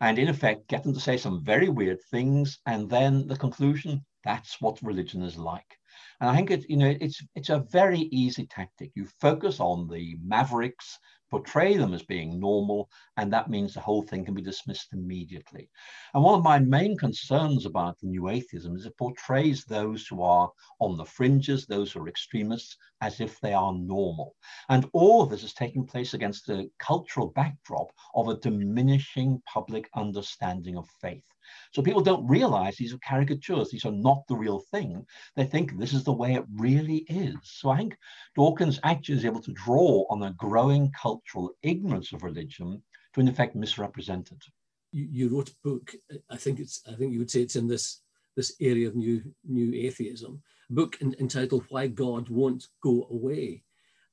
and, 0.00 0.18
in 0.18 0.28
effect, 0.28 0.68
get 0.68 0.84
them 0.84 0.94
to 0.94 1.00
say 1.00 1.16
some 1.16 1.42
very 1.44 1.68
weird 1.68 1.98
things. 2.10 2.60
And 2.66 2.88
then 2.88 3.26
the 3.26 3.36
conclusion 3.36 4.04
that's 4.24 4.60
what 4.60 4.82
religion 4.82 5.22
is 5.22 5.36
like. 5.36 5.78
And 6.20 6.28
I 6.28 6.36
think 6.36 6.50
it, 6.50 6.68
you 6.68 6.76
know, 6.76 6.94
it's 7.00 7.22
it's 7.34 7.48
a 7.48 7.64
very 7.70 8.00
easy 8.12 8.46
tactic. 8.46 8.92
You 8.94 9.06
focus 9.20 9.60
on 9.60 9.88
the 9.88 10.16
mavericks, 10.22 10.98
portray 11.30 11.76
them 11.76 11.94
as 11.94 12.02
being 12.02 12.40
normal, 12.40 12.90
and 13.16 13.32
that 13.32 13.50
means 13.50 13.74
the 13.74 13.80
whole 13.80 14.02
thing 14.02 14.24
can 14.24 14.34
be 14.34 14.42
dismissed 14.42 14.92
immediately. 14.92 15.70
And 16.14 16.22
one 16.22 16.34
of 16.34 16.44
my 16.44 16.58
main 16.58 16.96
concerns 16.96 17.66
about 17.66 17.98
the 17.98 18.08
new 18.08 18.28
atheism 18.28 18.76
is 18.76 18.86
it 18.86 18.96
portrays 18.98 19.64
those 19.64 20.06
who 20.06 20.22
are 20.22 20.50
on 20.80 20.96
the 20.96 21.04
fringes, 21.04 21.66
those 21.66 21.92
who 21.92 22.00
are 22.00 22.08
extremists, 22.08 22.76
as 23.00 23.20
if 23.20 23.40
they 23.40 23.54
are 23.54 23.72
normal. 23.72 24.34
And 24.68 24.88
all 24.92 25.22
of 25.22 25.30
this 25.30 25.44
is 25.44 25.54
taking 25.54 25.86
place 25.86 26.14
against 26.14 26.46
the 26.46 26.68
cultural 26.78 27.28
backdrop 27.28 27.92
of 28.14 28.28
a 28.28 28.36
diminishing 28.36 29.40
public 29.46 29.88
understanding 29.94 30.76
of 30.76 30.88
faith. 31.00 31.24
So 31.72 31.82
people 31.82 32.02
don't 32.02 32.26
realize 32.26 32.76
these 32.76 32.92
are 32.92 32.98
caricatures. 32.98 33.70
These 33.70 33.84
are 33.84 33.92
not 33.92 34.26
the 34.28 34.36
real 34.36 34.60
thing. 34.70 35.06
They 35.36 35.44
think 35.44 35.78
this 35.78 35.92
is 35.92 36.04
the 36.04 36.12
way 36.12 36.34
it 36.34 36.44
really 36.56 37.04
is. 37.08 37.36
So 37.42 37.70
I 37.70 37.76
think 37.78 37.96
Dawkins 38.34 38.80
actually 38.82 39.16
is 39.16 39.24
able 39.24 39.42
to 39.42 39.52
draw 39.52 40.04
on 40.10 40.22
a 40.22 40.32
growing 40.32 40.92
cultural 41.00 41.52
ignorance 41.62 42.12
of 42.12 42.22
religion 42.22 42.82
to 43.14 43.20
in 43.20 43.28
effect 43.28 43.56
misrepresent 43.56 44.30
it. 44.32 44.44
You, 44.92 45.08
you 45.10 45.28
wrote 45.28 45.50
a 45.50 45.68
book. 45.68 45.94
I 46.30 46.36
think 46.36 46.58
it's. 46.58 46.82
I 46.88 46.94
think 46.94 47.12
you 47.12 47.18
would 47.20 47.30
say 47.30 47.42
it's 47.42 47.56
in 47.56 47.68
this 47.68 48.02
this 48.36 48.56
area 48.60 48.88
of 48.88 48.96
new 48.96 49.22
new 49.46 49.74
atheism. 49.74 50.42
A 50.70 50.72
book 50.72 50.98
in, 51.00 51.14
entitled 51.20 51.64
"Why 51.68 51.86
God 51.86 52.28
Won't 52.28 52.68
Go 52.82 53.06
Away." 53.10 53.62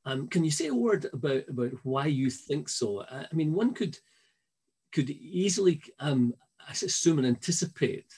Um, 0.06 0.28
can 0.28 0.44
you 0.46 0.52
say 0.52 0.68
a 0.68 0.74
word 0.74 1.08
about 1.12 1.44
about 1.50 1.72
why 1.84 2.06
you 2.06 2.30
think 2.30 2.70
so? 2.70 3.04
I, 3.10 3.26
I 3.32 3.34
mean, 3.36 3.54
one 3.54 3.74
could 3.74 3.98
could 4.94 5.10
easily 5.10 5.82
um, 6.00 6.34
assume 6.72 7.18
and 7.18 7.28
anticipate 7.28 8.14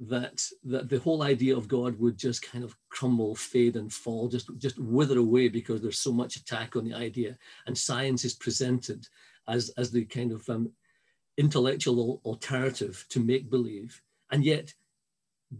that 0.00 0.44
that 0.64 0.88
the 0.88 0.98
whole 1.00 1.22
idea 1.22 1.56
of 1.56 1.68
God 1.68 1.98
would 1.98 2.16
just 2.16 2.42
kind 2.42 2.62
of 2.62 2.76
crumble, 2.88 3.34
fade, 3.34 3.76
and 3.76 3.92
fall, 3.92 4.28
just 4.28 4.50
just 4.58 4.78
wither 4.78 5.18
away 5.18 5.48
because 5.48 5.80
there's 5.80 5.98
so 5.98 6.12
much 6.12 6.36
attack 6.36 6.76
on 6.76 6.84
the 6.84 6.94
idea, 6.94 7.36
and 7.66 7.76
science 7.76 8.24
is 8.24 8.34
presented 8.34 9.06
as 9.48 9.70
as 9.76 9.90
the 9.90 10.04
kind 10.04 10.32
of 10.32 10.48
um, 10.48 10.70
intellectual 11.36 12.20
alternative 12.24 13.04
to 13.08 13.20
make 13.20 13.50
believe, 13.50 14.00
and 14.30 14.44
yet 14.44 14.72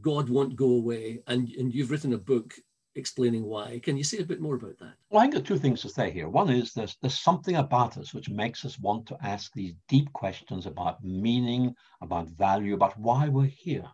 God 0.00 0.28
won't 0.28 0.56
go 0.56 0.70
away. 0.70 1.20
And 1.26 1.48
and 1.50 1.74
you've 1.74 1.90
written 1.90 2.12
a 2.14 2.18
book 2.18 2.54
explaining 2.98 3.44
why. 3.44 3.80
Can 3.82 3.96
you 3.96 4.04
say 4.04 4.18
a 4.18 4.24
bit 4.24 4.40
more 4.40 4.56
about 4.56 4.78
that? 4.80 4.94
Well, 5.10 5.20
I 5.20 5.22
think 5.22 5.34
there 5.34 5.42
are 5.42 5.46
two 5.46 5.58
things 5.58 5.80
to 5.82 5.88
say 5.88 6.10
here. 6.10 6.28
One 6.28 6.50
is 6.50 6.72
there's, 6.74 6.96
there's 7.00 7.20
something 7.20 7.56
about 7.56 7.96
us 7.96 8.12
which 8.12 8.28
makes 8.28 8.64
us 8.64 8.78
want 8.78 9.06
to 9.06 9.16
ask 9.22 9.52
these 9.52 9.74
deep 9.88 10.12
questions 10.12 10.66
about 10.66 11.02
meaning, 11.04 11.74
about 12.02 12.28
value, 12.30 12.74
about 12.74 12.98
why 12.98 13.28
we're 13.28 13.46
here. 13.46 13.84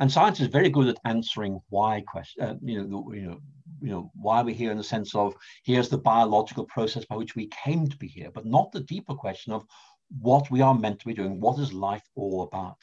And 0.00 0.10
science 0.10 0.40
is 0.40 0.48
very 0.48 0.70
good 0.70 0.88
at 0.88 0.98
answering 1.04 1.60
why 1.68 2.02
question, 2.06 2.42
uh, 2.42 2.54
you 2.62 2.82
know, 2.82 3.12
you 3.12 3.22
know, 3.22 3.38
you 3.80 3.90
know, 3.90 4.10
why 4.14 4.42
we're 4.42 4.54
here 4.54 4.70
in 4.70 4.78
the 4.78 4.84
sense 4.84 5.14
of 5.14 5.34
here's 5.64 5.88
the 5.88 5.98
biological 5.98 6.64
process 6.64 7.04
by 7.04 7.16
which 7.16 7.36
we 7.36 7.48
came 7.64 7.86
to 7.88 7.96
be 7.96 8.08
here, 8.08 8.30
but 8.34 8.46
not 8.46 8.72
the 8.72 8.80
deeper 8.80 9.14
question 9.14 9.52
of 9.52 9.64
what 10.20 10.50
we 10.50 10.60
are 10.60 10.74
meant 10.74 10.98
to 11.00 11.06
be 11.06 11.14
doing. 11.14 11.40
What 11.40 11.58
is 11.58 11.72
life 11.72 12.04
all 12.16 12.42
about? 12.42 12.78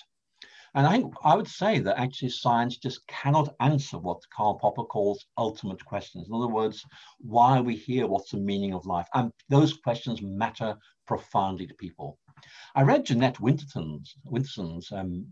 And 0.74 0.88
I 0.88 0.94
think 0.94 1.14
I 1.24 1.36
would 1.36 1.48
say 1.48 1.80
that 1.80 2.00
actually 2.00 2.30
science 2.30 2.78
just 2.78 3.06
cannot 3.08 3.56
answer 3.60 3.98
what 3.98 4.22
Karl 4.34 4.58
Popper 4.58 4.84
calls 4.84 5.26
ultimate 5.38 5.84
questions. 5.84 6.28
In 6.28 6.34
other 6.34 6.48
words, 6.48 6.86
why 7.20 7.58
are 7.58 7.64
we 7.64 7.76
here? 7.76 8.08
What's 8.08 8.32
the 8.32 8.38
meaning 8.38 8.74
of 8.74 8.86
life? 8.86 9.08
And 9.14 9.32
those 9.50 9.74
questions 9.74 10.22
matter 10.22 10.78
profoundly 11.06 11.68
to 11.68 11.74
people. 11.74 12.20
I 12.74 12.84
read 12.84 13.06
Jeanette 13.06 13.42
Winterson's, 13.42 14.16
Winterson's 14.26 14.92
um, 14.92 15.26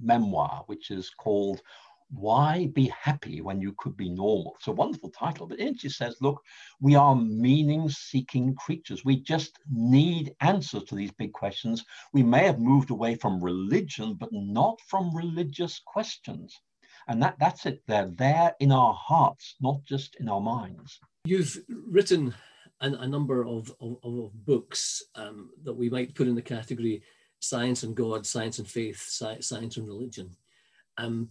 memoir, 0.00 0.62
which 0.66 0.90
is 0.90 1.10
called 1.10 1.60
why 2.12 2.68
be 2.74 2.88
happy 2.88 3.40
when 3.40 3.60
you 3.60 3.74
could 3.78 3.96
be 3.96 4.08
normal? 4.08 4.54
It's 4.58 4.68
a 4.68 4.72
wonderful 4.72 5.10
title, 5.10 5.46
but 5.46 5.60
it 5.60 5.78
just 5.78 5.96
says, 5.96 6.16
look, 6.20 6.42
we 6.80 6.94
are 6.94 7.16
meaning 7.16 7.88
seeking 7.88 8.54
creatures. 8.54 9.04
We 9.04 9.16
just 9.20 9.58
need 9.70 10.34
answers 10.40 10.84
to 10.84 10.94
these 10.94 11.12
big 11.12 11.32
questions. 11.32 11.84
We 12.12 12.22
may 12.22 12.44
have 12.44 12.58
moved 12.58 12.90
away 12.90 13.14
from 13.14 13.42
religion, 13.42 14.14
but 14.14 14.28
not 14.32 14.80
from 14.88 15.16
religious 15.16 15.80
questions. 15.86 16.60
And 17.08 17.22
that, 17.22 17.36
that's 17.40 17.66
it. 17.66 17.82
They're 17.86 18.12
there 18.14 18.54
in 18.60 18.72
our 18.72 18.94
hearts, 18.94 19.56
not 19.60 19.82
just 19.84 20.16
in 20.16 20.28
our 20.28 20.40
minds. 20.40 21.00
You've 21.24 21.56
written 21.68 22.34
an, 22.80 22.94
a 22.96 23.08
number 23.08 23.44
of, 23.44 23.72
of, 23.80 23.96
of 24.02 24.44
books 24.44 25.02
um, 25.14 25.50
that 25.64 25.72
we 25.72 25.88
might 25.88 26.14
put 26.14 26.28
in 26.28 26.34
the 26.34 26.42
category 26.42 27.02
science 27.40 27.82
and 27.82 27.94
God, 27.96 28.26
science 28.26 28.58
and 28.58 28.68
faith, 28.68 29.00
science 29.00 29.76
and 29.76 29.88
religion. 29.88 30.36
Um, 30.98 31.30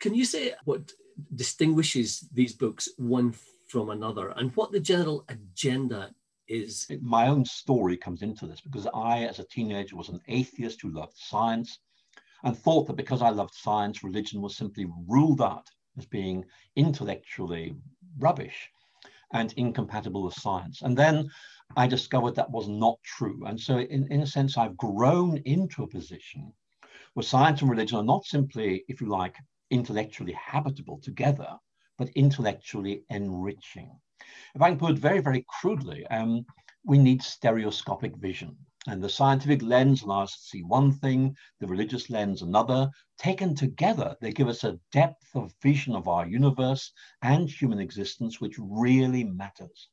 can 0.00 0.14
you 0.14 0.24
say 0.24 0.54
what 0.64 0.92
distinguishes 1.34 2.28
these 2.32 2.52
books 2.52 2.88
one 2.98 3.34
from 3.68 3.90
another 3.90 4.30
and 4.36 4.54
what 4.56 4.72
the 4.72 4.80
general 4.80 5.24
agenda 5.28 6.10
is? 6.48 6.86
My 7.00 7.28
own 7.28 7.44
story 7.44 7.96
comes 7.96 8.22
into 8.22 8.46
this 8.46 8.60
because 8.60 8.86
I, 8.94 9.24
as 9.24 9.38
a 9.38 9.44
teenager, 9.44 9.96
was 9.96 10.08
an 10.08 10.20
atheist 10.28 10.82
who 10.82 10.90
loved 10.90 11.16
science 11.16 11.78
and 12.44 12.56
thought 12.56 12.86
that 12.86 12.96
because 12.96 13.22
I 13.22 13.30
loved 13.30 13.54
science, 13.54 14.04
religion 14.04 14.40
was 14.40 14.56
simply 14.56 14.86
ruled 15.08 15.40
out 15.40 15.68
as 15.98 16.06
being 16.06 16.44
intellectually 16.76 17.74
rubbish 18.18 18.70
and 19.32 19.52
incompatible 19.54 20.22
with 20.22 20.34
science. 20.34 20.82
And 20.82 20.96
then 20.96 21.28
I 21.76 21.86
discovered 21.86 22.34
that 22.36 22.50
was 22.50 22.68
not 22.68 22.98
true. 23.02 23.44
And 23.46 23.58
so, 23.58 23.78
in, 23.78 24.10
in 24.12 24.20
a 24.20 24.26
sense, 24.26 24.56
I've 24.56 24.76
grown 24.76 25.38
into 25.38 25.82
a 25.82 25.88
position 25.88 26.52
where 27.14 27.24
science 27.24 27.60
and 27.60 27.70
religion 27.70 27.98
are 27.98 28.04
not 28.04 28.24
simply, 28.24 28.84
if 28.88 29.00
you 29.00 29.08
like, 29.08 29.36
intellectually 29.70 30.32
habitable 30.32 31.00
together, 31.00 31.58
but 31.98 32.08
intellectually 32.10 33.04
enriching. 33.10 33.90
If 34.54 34.62
I 34.62 34.70
can 34.70 34.78
put 34.78 34.92
it 34.92 34.98
very, 34.98 35.20
very 35.20 35.44
crudely, 35.48 36.06
um, 36.06 36.46
we 36.84 36.98
need 36.98 37.22
stereoscopic 37.22 38.16
vision. 38.16 38.56
And 38.86 39.02
the 39.02 39.08
scientific 39.08 39.62
lens 39.62 40.02
allows 40.02 40.32
us 40.32 40.36
to 40.36 40.48
see 40.48 40.62
one 40.62 40.92
thing, 40.92 41.36
the 41.58 41.66
religious 41.66 42.08
lens 42.08 42.42
another. 42.42 42.90
Taken 43.18 43.54
together, 43.54 44.16
they 44.20 44.32
give 44.32 44.48
us 44.48 44.62
a 44.62 44.78
depth 44.92 45.34
of 45.34 45.54
vision 45.60 45.96
of 45.96 46.06
our 46.06 46.26
universe 46.26 46.92
and 47.22 47.50
human 47.50 47.80
existence, 47.80 48.40
which 48.40 48.58
really 48.58 49.24
matters. 49.24 49.88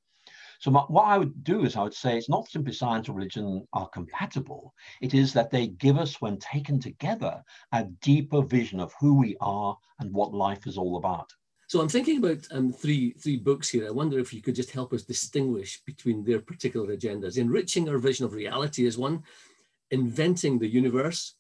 So 0.63 0.71
my, 0.71 0.79
what 0.87 1.03
I 1.03 1.17
would 1.17 1.43
do 1.43 1.65
is 1.65 1.75
I 1.75 1.83
would 1.83 1.93
say 1.93 2.17
it's 2.17 2.29
not 2.29 2.47
simply 2.47 2.71
science 2.71 3.09
and 3.09 3.17
religion 3.17 3.67
are 3.73 3.89
compatible. 3.89 4.73
It 5.01 5.13
is 5.13 5.33
that 5.33 5.51
they 5.51 5.67
give 5.67 5.97
us, 5.97 6.21
when 6.21 6.37
taken 6.37 6.79
together, 6.79 7.43
a 7.73 7.83
deeper 7.99 8.41
vision 8.41 8.79
of 8.79 8.93
who 8.97 9.19
we 9.19 9.35
are 9.41 9.77
and 9.99 10.13
what 10.13 10.33
life 10.33 10.65
is 10.65 10.77
all 10.77 10.95
about. 10.95 11.29
So 11.67 11.81
I'm 11.81 11.89
thinking 11.89 12.19
about 12.19 12.47
um, 12.51 12.71
three 12.71 13.11
three 13.11 13.35
books 13.35 13.67
here. 13.67 13.87
I 13.87 13.91
wonder 13.91 14.19
if 14.19 14.33
you 14.33 14.41
could 14.41 14.55
just 14.55 14.71
help 14.71 14.93
us 14.93 15.03
distinguish 15.03 15.81
between 15.85 16.23
their 16.23 16.39
particular 16.39 16.95
agendas. 16.95 17.37
Enriching 17.37 17.89
our 17.89 17.97
vision 17.97 18.23
of 18.23 18.33
reality 18.33 18.85
is 18.85 18.97
one, 18.97 19.23
inventing 19.91 20.59
the 20.59 20.73
universe, 20.81 21.35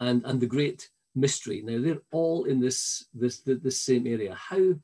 and 0.00 0.24
and 0.24 0.40
the 0.40 0.52
great 0.56 0.90
mystery. 1.14 1.62
Now 1.62 1.80
they're 1.80 2.02
all 2.10 2.42
in 2.42 2.58
this 2.58 3.06
this 3.14 3.38
this 3.46 3.80
same 3.80 4.08
area. 4.08 4.34
How 4.34 4.74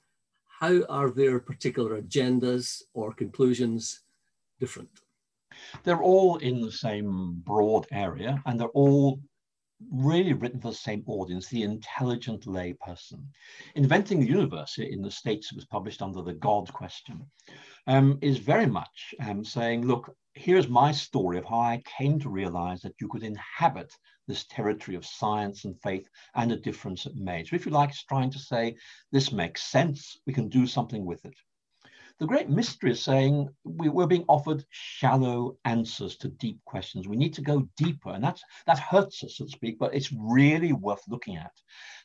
how 0.61 0.83
are 0.91 1.11
their 1.11 1.41
particular 1.41 2.01
agendas 2.01 2.83
or 2.93 3.15
conclusions 3.15 4.01
different? 4.59 4.91
They're 5.85 6.03
all 6.03 6.37
in 6.37 6.61
the 6.61 6.73
same 6.73 7.43
broad 7.47 7.87
area 7.91 8.43
and 8.45 8.61
they're 8.61 8.69
all 8.69 9.21
really 9.91 10.33
written 10.33 10.61
for 10.61 10.69
the 10.69 10.75
same 10.75 11.03
audience, 11.07 11.49
the 11.49 11.63
intelligent 11.63 12.47
lay 12.47 12.73
person. 12.75 13.27
Inventing 13.75 14.21
the 14.21 14.29
Universe 14.29 14.79
in 14.79 15.03
the 15.03 15.11
States, 15.11 15.53
was 15.53 15.65
published 15.65 16.03
under 16.03 16.23
the 16.23 16.35
God 16.35 16.73
question, 16.73 17.25
um, 17.87 18.19
is 18.21 18.39
very 18.39 18.67
much 18.67 19.15
um, 19.21 19.45
saying, 19.45 19.87
look, 19.87 20.15
here's 20.35 20.69
my 20.69 20.93
story 20.93 21.39
of 21.39 21.45
how 21.45 21.61
I 21.61 21.83
came 21.99 22.19
to 22.21 22.29
realize 22.29 22.83
that 22.83 22.95
you 23.01 23.09
could 23.09 23.23
inhabit 23.23 23.93
this 24.29 24.45
territory 24.47 24.97
of 24.97 25.05
science 25.05 25.65
and 25.65 25.81
faith 25.83 26.09
and 26.35 26.51
the 26.51 26.57
difference 26.57 27.07
it 27.07 27.17
made. 27.17 27.49
So 27.49 27.57
if 27.57 27.67
you 27.67 27.73
like, 27.73 27.91
it's 27.91 28.05
trying 28.05 28.31
to 28.31 28.39
say, 28.39 28.77
this 29.11 29.33
makes 29.33 29.63
sense, 29.63 30.19
we 30.27 30.33
can 30.33 30.49
do 30.49 30.67
something 30.67 31.05
with 31.05 31.25
it. 31.25 31.35
The 32.21 32.27
great 32.27 32.51
mystery 32.51 32.91
is 32.91 33.03
saying 33.03 33.49
we, 33.65 33.89
are 33.89 34.07
being 34.07 34.27
offered 34.29 34.67
shallow 34.69 35.57
answers 35.65 36.19
to 36.19 36.29
deep 36.29 36.63
questions. 36.67 37.09
We 37.09 37.17
need 37.17 37.33
to 37.33 37.41
go 37.41 37.67
deeper, 37.79 38.11
and 38.11 38.23
that's 38.23 38.43
that 38.67 38.79
hurts 38.79 39.25
us, 39.25 39.39
so 39.39 39.47
to 39.47 39.51
speak, 39.51 39.79
but 39.79 39.95
it's 39.95 40.13
really 40.13 40.75
worth 40.75 41.01
looking 41.09 41.37
at. 41.37 41.53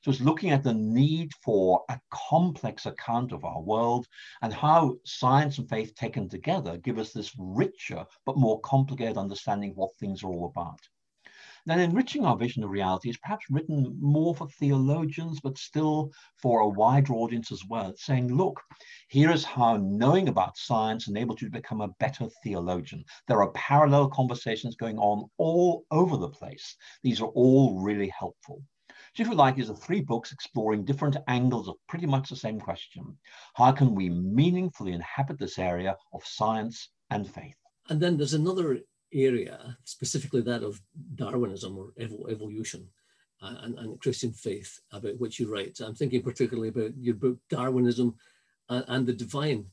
So 0.04 0.12
it's 0.12 0.22
looking 0.22 0.52
at 0.52 0.64
the 0.64 0.74
need 0.74 1.34
for 1.44 1.84
a 1.90 2.00
complex 2.12 2.86
account 2.86 3.34
of 3.34 3.44
our 3.44 3.62
world 3.62 4.08
and 4.42 4.54
how 4.54 4.96
science 5.04 5.58
and 5.58 5.68
faith 5.68 5.94
taken 5.96 6.30
together 6.30 6.78
give 6.78 6.98
us 6.98 7.12
this 7.12 7.36
richer 7.38 8.06
but 8.26 8.38
more 8.38 8.62
complicated 8.62 9.18
understanding 9.18 9.72
of 9.72 9.76
what 9.76 9.98
things 9.98 10.24
are 10.24 10.28
all 10.28 10.46
about. 10.46 10.80
Then 11.68 11.80
enriching 11.80 12.24
our 12.24 12.38
vision 12.38 12.64
of 12.64 12.70
reality 12.70 13.10
is 13.10 13.18
perhaps 13.18 13.46
written 13.50 13.98
more 14.00 14.36
for 14.36 14.48
theologians, 14.50 15.40
but 15.40 15.58
still 15.58 16.12
for 16.38 16.60
a 16.60 16.70
wider 16.70 17.14
audience 17.14 17.52
as 17.52 17.64
well, 17.68 17.94
saying, 17.98 18.36
look, 18.36 18.62
here 19.08 19.32
is 19.32 19.44
how 19.44 19.78
knowing 19.78 20.28
about 20.28 20.58
science 20.58 21.08
enables 21.08 21.42
you 21.42 21.48
to 21.48 21.58
become 21.58 21.82
a 21.82 21.94
better 22.00 22.30
theologian. 22.44 23.04
There 23.28 23.42
are 23.42 23.52
parallel 23.52 24.10
conversations 24.10 24.76
going 24.76 25.00
on 25.00 25.28
all 25.38 25.86
over 25.90 26.18
the 26.18 26.30
place. 26.30 26.76
These 27.02 27.20
are 27.20 27.30
all 27.30 27.82
really 27.82 28.10
helpful. 28.10 28.62
So 29.16 29.24
if 29.24 29.30
you 29.30 29.36
like, 29.36 29.58
is 29.58 29.70
the 29.70 29.76
three 29.76 30.02
books 30.02 30.32
exploring 30.32 30.86
different 30.86 31.18
angles 31.28 31.68
of 31.68 31.76
pretty 31.88 32.06
much 32.06 32.30
the 32.30 32.36
same 32.36 32.60
question. 32.60 33.18
How 33.56 33.72
can 33.72 33.96
we 33.96 34.10
meaningfully 34.10 34.92
inhabit 34.92 35.40
this 35.40 35.58
area 35.58 35.96
of 36.14 36.26
science 36.26 36.90
and 37.10 37.28
faith? 37.28 37.56
And 37.90 38.00
then 38.00 38.18
there's 38.18 38.34
another 38.34 38.80
area, 39.16 39.78
specifically 39.84 40.42
that 40.42 40.64
of 40.64 40.82
Darwinism 41.16 41.78
or 41.78 41.88
evol 42.00 42.30
evolution 42.30 42.88
uh, 43.42 43.56
and, 43.62 43.78
and, 43.80 44.00
Christian 44.00 44.32
faith, 44.32 44.80
about 44.92 45.20
which 45.20 45.40
you 45.40 45.52
write. 45.52 45.80
I'm 45.80 45.96
thinking 45.96 46.22
particularly 46.22 46.70
about 46.70 46.92
your 46.98 47.16
book, 47.16 47.38
Darwinism 47.50 48.16
and, 48.70 48.86
and 48.88 49.08
the 49.08 49.14
Divine. 49.14 49.66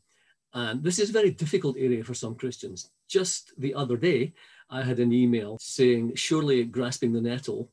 And 0.55 0.83
this 0.83 0.99
is 0.99 1.11
a 1.11 1.15
very 1.15 1.31
difficult 1.31 1.77
area 1.79 2.05
for 2.05 2.15
some 2.15 2.35
Christians. 2.35 2.91
Just 3.09 3.53
the 3.59 3.75
other 3.75 3.97
day, 3.97 4.35
I 4.71 4.83
had 4.83 5.01
an 5.01 5.13
email 5.13 5.59
saying, 5.61 6.15
surely 6.17 6.65
grasping 6.65 7.13
the 7.13 7.21
nettle, 7.21 7.71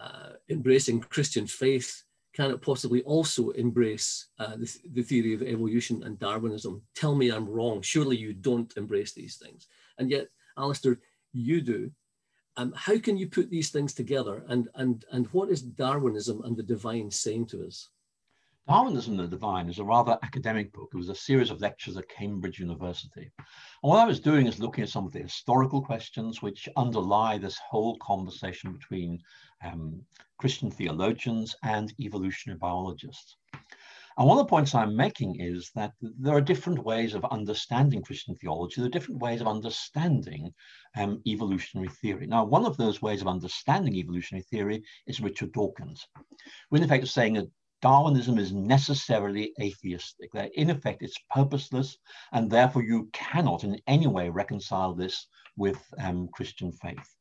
uh, 0.00 0.30
embracing 0.48 1.00
Christian 1.00 1.46
faith, 1.46 2.04
can 2.34 2.50
it 2.50 2.62
possibly 2.62 3.02
also 3.02 3.50
embrace 3.50 4.28
uh, 4.38 4.56
the, 4.56 4.78
the, 4.94 5.02
theory 5.02 5.34
of 5.34 5.42
evolution 5.42 6.02
and 6.02 6.18
Darwinism? 6.18 6.82
Tell 6.94 7.14
me 7.14 7.30
I'm 7.30 7.48
wrong. 7.48 7.82
Surely 7.82 8.16
you 8.16 8.32
don't 8.32 8.74
embrace 8.76 9.12
these 9.12 9.36
things. 9.36 9.68
And 9.98 10.10
yet 10.10 10.28
Alister, 10.56 11.00
you 11.32 11.60
do. 11.60 11.90
Um, 12.56 12.72
how 12.76 12.98
can 12.98 13.16
you 13.16 13.28
put 13.28 13.50
these 13.50 13.70
things 13.70 13.94
together? 13.94 14.44
And, 14.48 14.68
and, 14.74 15.04
and 15.10 15.26
what 15.28 15.48
is 15.48 15.62
Darwinism 15.62 16.42
and 16.44 16.56
the 16.56 16.62
divine 16.62 17.10
saying 17.10 17.46
to 17.46 17.66
us? 17.66 17.88
Darwinism 18.68 19.18
and 19.18 19.24
the 19.24 19.36
Divine 19.36 19.68
is 19.68 19.80
a 19.80 19.84
rather 19.84 20.16
academic 20.22 20.72
book. 20.72 20.90
It 20.94 20.96
was 20.96 21.08
a 21.08 21.14
series 21.16 21.50
of 21.50 21.60
lectures 21.60 21.96
at 21.96 22.08
Cambridge 22.08 22.60
University. 22.60 23.32
And 23.38 23.46
what 23.90 23.98
I 23.98 24.04
was 24.04 24.20
doing 24.20 24.46
is 24.46 24.60
looking 24.60 24.84
at 24.84 24.90
some 24.90 25.04
of 25.04 25.12
the 25.12 25.18
historical 25.18 25.82
questions 25.82 26.42
which 26.42 26.68
underlie 26.76 27.38
this 27.38 27.58
whole 27.68 27.96
conversation 27.98 28.72
between 28.72 29.20
um, 29.64 30.00
Christian 30.38 30.70
theologians 30.70 31.56
and 31.64 31.92
evolutionary 31.98 32.58
biologists. 32.58 33.36
And 34.18 34.28
one 34.28 34.38
of 34.38 34.44
the 34.44 34.50
points 34.50 34.74
I'm 34.74 34.94
making 34.94 35.40
is 35.40 35.70
that 35.74 35.92
there 36.00 36.36
are 36.36 36.40
different 36.40 36.84
ways 36.84 37.14
of 37.14 37.24
understanding 37.26 38.02
Christian 38.02 38.34
theology. 38.36 38.80
There 38.80 38.86
are 38.86 38.90
different 38.90 39.20
ways 39.20 39.40
of 39.40 39.48
understanding 39.48 40.52
um, 40.96 41.22
evolutionary 41.26 41.88
theory. 41.88 42.26
Now, 42.26 42.44
one 42.44 42.66
of 42.66 42.76
those 42.76 43.00
ways 43.00 43.22
of 43.22 43.28
understanding 43.28 43.94
evolutionary 43.94 44.44
theory 44.50 44.82
is 45.06 45.20
Richard 45.20 45.52
Dawkins. 45.52 46.06
We're 46.70 46.78
in 46.78 46.84
effect 46.84 47.08
saying 47.08 47.34
that 47.34 47.50
Darwinism 47.80 48.38
is 48.38 48.52
necessarily 48.52 49.52
atheistic. 49.60 50.30
That 50.32 50.52
in 50.54 50.70
effect, 50.70 51.02
it's 51.02 51.18
purposeless, 51.30 51.96
and 52.32 52.50
therefore 52.50 52.82
you 52.82 53.08
cannot 53.12 53.64
in 53.64 53.80
any 53.86 54.06
way 54.06 54.28
reconcile 54.28 54.94
this 54.94 55.26
with 55.56 55.82
um, 55.98 56.28
Christian 56.32 56.70
faith. 56.72 57.14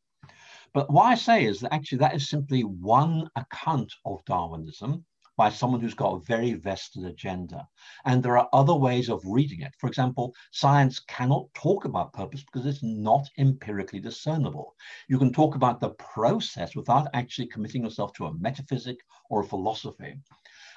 But 0.73 0.91
what 0.91 1.05
I 1.05 1.15
say 1.15 1.45
is 1.45 1.61
that 1.61 1.73
actually 1.73 1.97
that 1.99 2.15
is 2.15 2.29
simply 2.29 2.61
one 2.63 3.29
account 3.35 3.91
of 4.05 4.23
Darwinism 4.25 5.03
by 5.41 5.49
someone 5.49 5.81
who's 5.81 5.95
got 5.95 6.13
a 6.13 6.25
very 6.25 6.53
vested 6.53 7.03
agenda. 7.03 7.67
And 8.05 8.21
there 8.21 8.37
are 8.37 8.47
other 8.53 8.75
ways 8.75 9.09
of 9.09 9.23
reading 9.25 9.61
it. 9.61 9.73
For 9.79 9.87
example, 9.87 10.35
science 10.51 10.99
cannot 10.99 11.51
talk 11.55 11.85
about 11.85 12.13
purpose 12.13 12.43
because 12.43 12.67
it's 12.67 12.83
not 12.83 13.27
empirically 13.39 13.99
discernible. 13.99 14.75
You 15.07 15.17
can 15.17 15.33
talk 15.33 15.55
about 15.55 15.79
the 15.79 15.95
process 16.13 16.75
without 16.75 17.07
actually 17.15 17.47
committing 17.47 17.83
yourself 17.83 18.13
to 18.17 18.27
a 18.27 18.37
metaphysic 18.37 18.99
or 19.31 19.41
a 19.41 19.47
philosophy. 19.47 20.13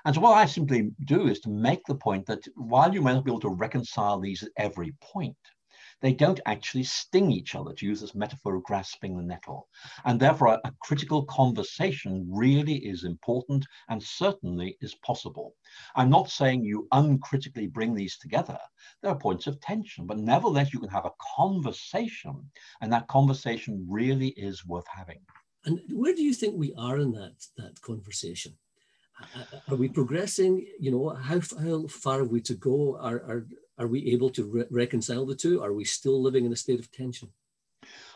And 0.07 0.15
so 0.15 0.23
what 0.23 0.39
I 0.39 0.47
simply 0.47 0.93
do 1.05 1.27
is 1.27 1.41
to 1.41 1.51
make 1.51 1.85
the 1.85 1.95
point 2.07 2.25
that 2.25 2.49
while 2.57 2.95
you 2.95 3.03
may 3.03 3.13
not 3.13 3.27
be 3.27 3.33
able 3.33 3.41
to 3.41 3.51
reconcile 3.51 4.19
these 4.19 4.43
at 4.45 4.51
every 4.57 4.95
point, 5.03 5.37
they 6.05 6.13
don't 6.13 6.41
actually 6.45 6.83
sting 6.85 7.33
each 7.33 7.55
other, 7.55 7.73
to 7.73 7.87
use 7.87 8.03
this 8.03 8.15
metaphor 8.15 8.57
of 8.57 8.63
grasping 8.65 9.17
the 9.17 9.23
nettle. 9.23 9.69
And 10.05 10.21
therefore, 10.21 10.49
a, 10.49 10.61
a 10.69 10.75
critical 10.83 11.25
conversation 11.25 12.29
really 12.31 12.75
is 12.75 13.05
important 13.05 13.65
and 13.89 14.03
certainly 14.03 14.77
is 14.83 14.95
possible. 14.97 15.55
I'm 15.97 16.11
not 16.11 16.29
saying 16.29 16.63
you 16.63 16.87
uncritically 16.93 17.69
bring 17.69 17.95
these 17.95 18.19
together. 18.19 18.59
There 19.01 19.13
are 19.13 19.19
points 19.19 19.47
of 19.47 19.59
tension, 19.63 20.07
but 20.07 20.19
nevertheless, 20.19 20.75
you 20.75 20.79
can 20.79 20.91
have 20.91 21.07
a 21.07 21.19
conversation, 21.39 22.51
and 22.83 22.93
that 22.93 23.09
conversation 23.09 23.87
really 23.89 24.35
is 24.37 24.67
worth 24.67 24.87
having. 24.95 25.21
And 25.65 25.81
where 25.91 26.15
do 26.15 26.23
you 26.23 26.35
think 26.35 26.55
we 26.55 26.75
are 26.77 26.99
in 26.99 27.13
that, 27.13 27.37
that 27.57 27.81
conversation? 27.81 28.53
Are 29.71 29.77
we 29.77 29.89
progressing? 29.89 30.67
You 30.79 30.91
know, 30.91 31.09
how, 31.15 31.41
how 31.63 31.87
far 31.87 32.19
have 32.19 32.29
we 32.29 32.43
to 32.43 32.55
go? 32.55 32.99
Are, 33.01 33.23
are, 33.31 33.47
are 33.79 33.87
we 33.87 34.13
able 34.13 34.31
to 34.31 34.45
re 34.45 34.65
reconcile 34.71 35.27
the 35.27 35.35
two? 35.35 35.63
Are 35.63 35.73
we 35.73 35.85
still 35.85 36.21
living 36.21 36.45
in 36.45 36.53
a 36.53 36.57
state 36.57 36.81
of 36.81 36.91
tension? 36.91 37.33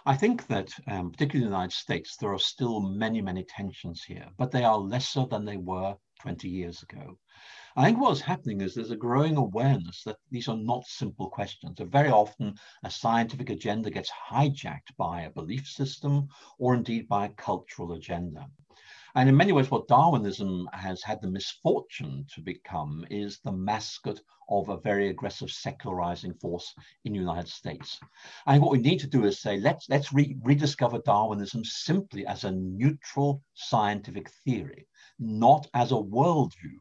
I 0.06 0.16
think 0.16 0.46
that, 0.46 0.72
um, 0.86 1.10
particularly 1.10 1.44
in 1.44 1.50
the 1.50 1.56
United 1.56 1.74
States, 1.74 2.16
there 2.16 2.32
are 2.32 2.38
still 2.38 2.80
many, 2.80 3.20
many 3.20 3.44
tensions 3.44 4.02
here, 4.02 4.28
but 4.38 4.50
they 4.50 4.64
are 4.64 4.78
lesser 4.78 5.26
than 5.26 5.44
they 5.44 5.56
were 5.56 5.96
20 6.20 6.48
years 6.48 6.82
ago. 6.82 7.18
I 7.76 7.84
think 7.84 8.00
what's 8.00 8.20
happening 8.20 8.60
is 8.60 8.74
there's 8.74 8.90
a 8.90 8.96
growing 8.96 9.36
awareness 9.36 10.02
that 10.04 10.16
these 10.30 10.48
are 10.48 10.56
not 10.56 10.84
simple 10.86 11.28
questions. 11.30 11.78
So 11.78 11.84
very 11.84 12.10
often 12.10 12.56
a 12.82 12.90
scientific 12.90 13.50
agenda 13.50 13.90
gets 13.90 14.10
hijacked 14.10 14.96
by 14.96 15.22
a 15.22 15.30
belief 15.30 15.68
system 15.68 16.28
or 16.58 16.74
indeed 16.74 17.06
by 17.06 17.26
a 17.26 17.30
cultural 17.30 17.92
agenda. 17.92 18.48
And 19.14 19.28
in 19.28 19.36
many 19.36 19.52
ways, 19.52 19.70
what 19.70 19.88
Darwinism 19.88 20.68
has 20.72 21.02
had 21.02 21.20
the 21.20 21.30
misfortune 21.30 22.26
to 22.34 22.40
become 22.40 23.04
is 23.10 23.40
the 23.40 23.52
mascot 23.52 24.20
of 24.50 24.68
a 24.68 24.80
very 24.80 25.08
aggressive 25.08 25.50
secularizing 25.50 26.34
force 26.34 26.74
in 27.04 27.12
the 27.12 27.18
United 27.18 27.48
States. 27.48 27.98
And 28.46 28.62
what 28.62 28.72
we 28.72 28.78
need 28.78 28.98
to 29.00 29.06
do 29.06 29.24
is 29.24 29.40
say, 29.40 29.58
let's, 29.58 29.88
let's 29.88 30.12
re 30.12 30.36
rediscover 30.42 31.00
Darwinism 31.04 31.64
simply 31.64 32.26
as 32.26 32.44
a 32.44 32.52
neutral 32.52 33.42
scientific 33.54 34.30
theory, 34.44 34.86
not 35.18 35.66
as 35.74 35.92
a 35.92 35.96
worldview. 35.96 36.78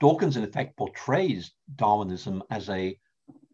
Dawkins, 0.00 0.36
in 0.36 0.44
effect, 0.44 0.76
portrays 0.76 1.52
Darwinism 1.76 2.42
as 2.50 2.68
a, 2.68 2.98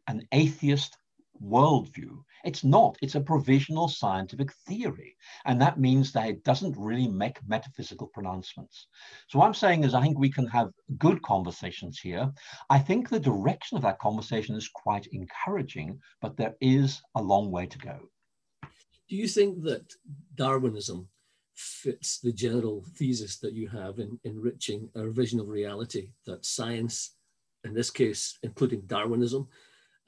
an 0.07 0.27
atheist 0.33 0.97
worldview. 1.43 2.23
It's 2.47 2.65
not, 2.65 2.97
it's 3.03 3.17
a 3.17 3.21
provisional 3.21 3.89
scientific 3.89 4.53
theory. 4.67 5.17
And 5.45 5.61
that 5.61 5.81
means 5.81 6.13
that 6.13 6.29
it 6.29 6.45
doesn't 6.45 6.77
really 6.79 7.09
make 7.09 7.47
metaphysical 7.47 8.07
pronouncements. 8.07 8.87
So, 9.29 9.39
what 9.39 9.47
I'm 9.47 9.55
saying 9.55 9.85
is, 9.85 9.95
I 9.95 10.01
think 10.01 10.19
we 10.19 10.31
can 10.31 10.47
have 10.47 10.71
good 10.97 11.21
conversations 11.23 11.99
here. 11.99 12.33
I 12.71 12.79
think 12.79 13.09
the 13.09 13.21
direction 13.21 13.77
of 13.77 13.83
that 13.83 13.99
conversation 13.99 14.55
is 14.55 14.69
quite 14.69 15.09
encouraging, 15.13 16.01
but 16.23 16.37
there 16.37 16.55
is 16.61 17.03
a 17.17 17.23
long 17.23 17.51
way 17.51 17.67
to 17.67 17.79
go. 17.79 17.99
Do 19.09 19.17
you 19.17 19.29
think 19.29 19.63
that 19.63 19.93
Darwinism 20.35 21.09
fits 21.55 22.21
the 22.21 22.33
general 22.33 22.85
thesis 22.97 23.39
that 23.39 23.55
you 23.55 23.69
have 23.69 23.99
in 23.99 24.21
enriching 24.25 24.89
our 24.97 25.09
vision 25.09 25.41
of 25.41 25.49
reality, 25.49 26.11
that 26.27 26.45
science, 26.45 27.15
in 27.65 27.73
this 27.73 27.91
case, 27.91 28.39
including 28.43 28.83
Darwinism, 28.83 29.49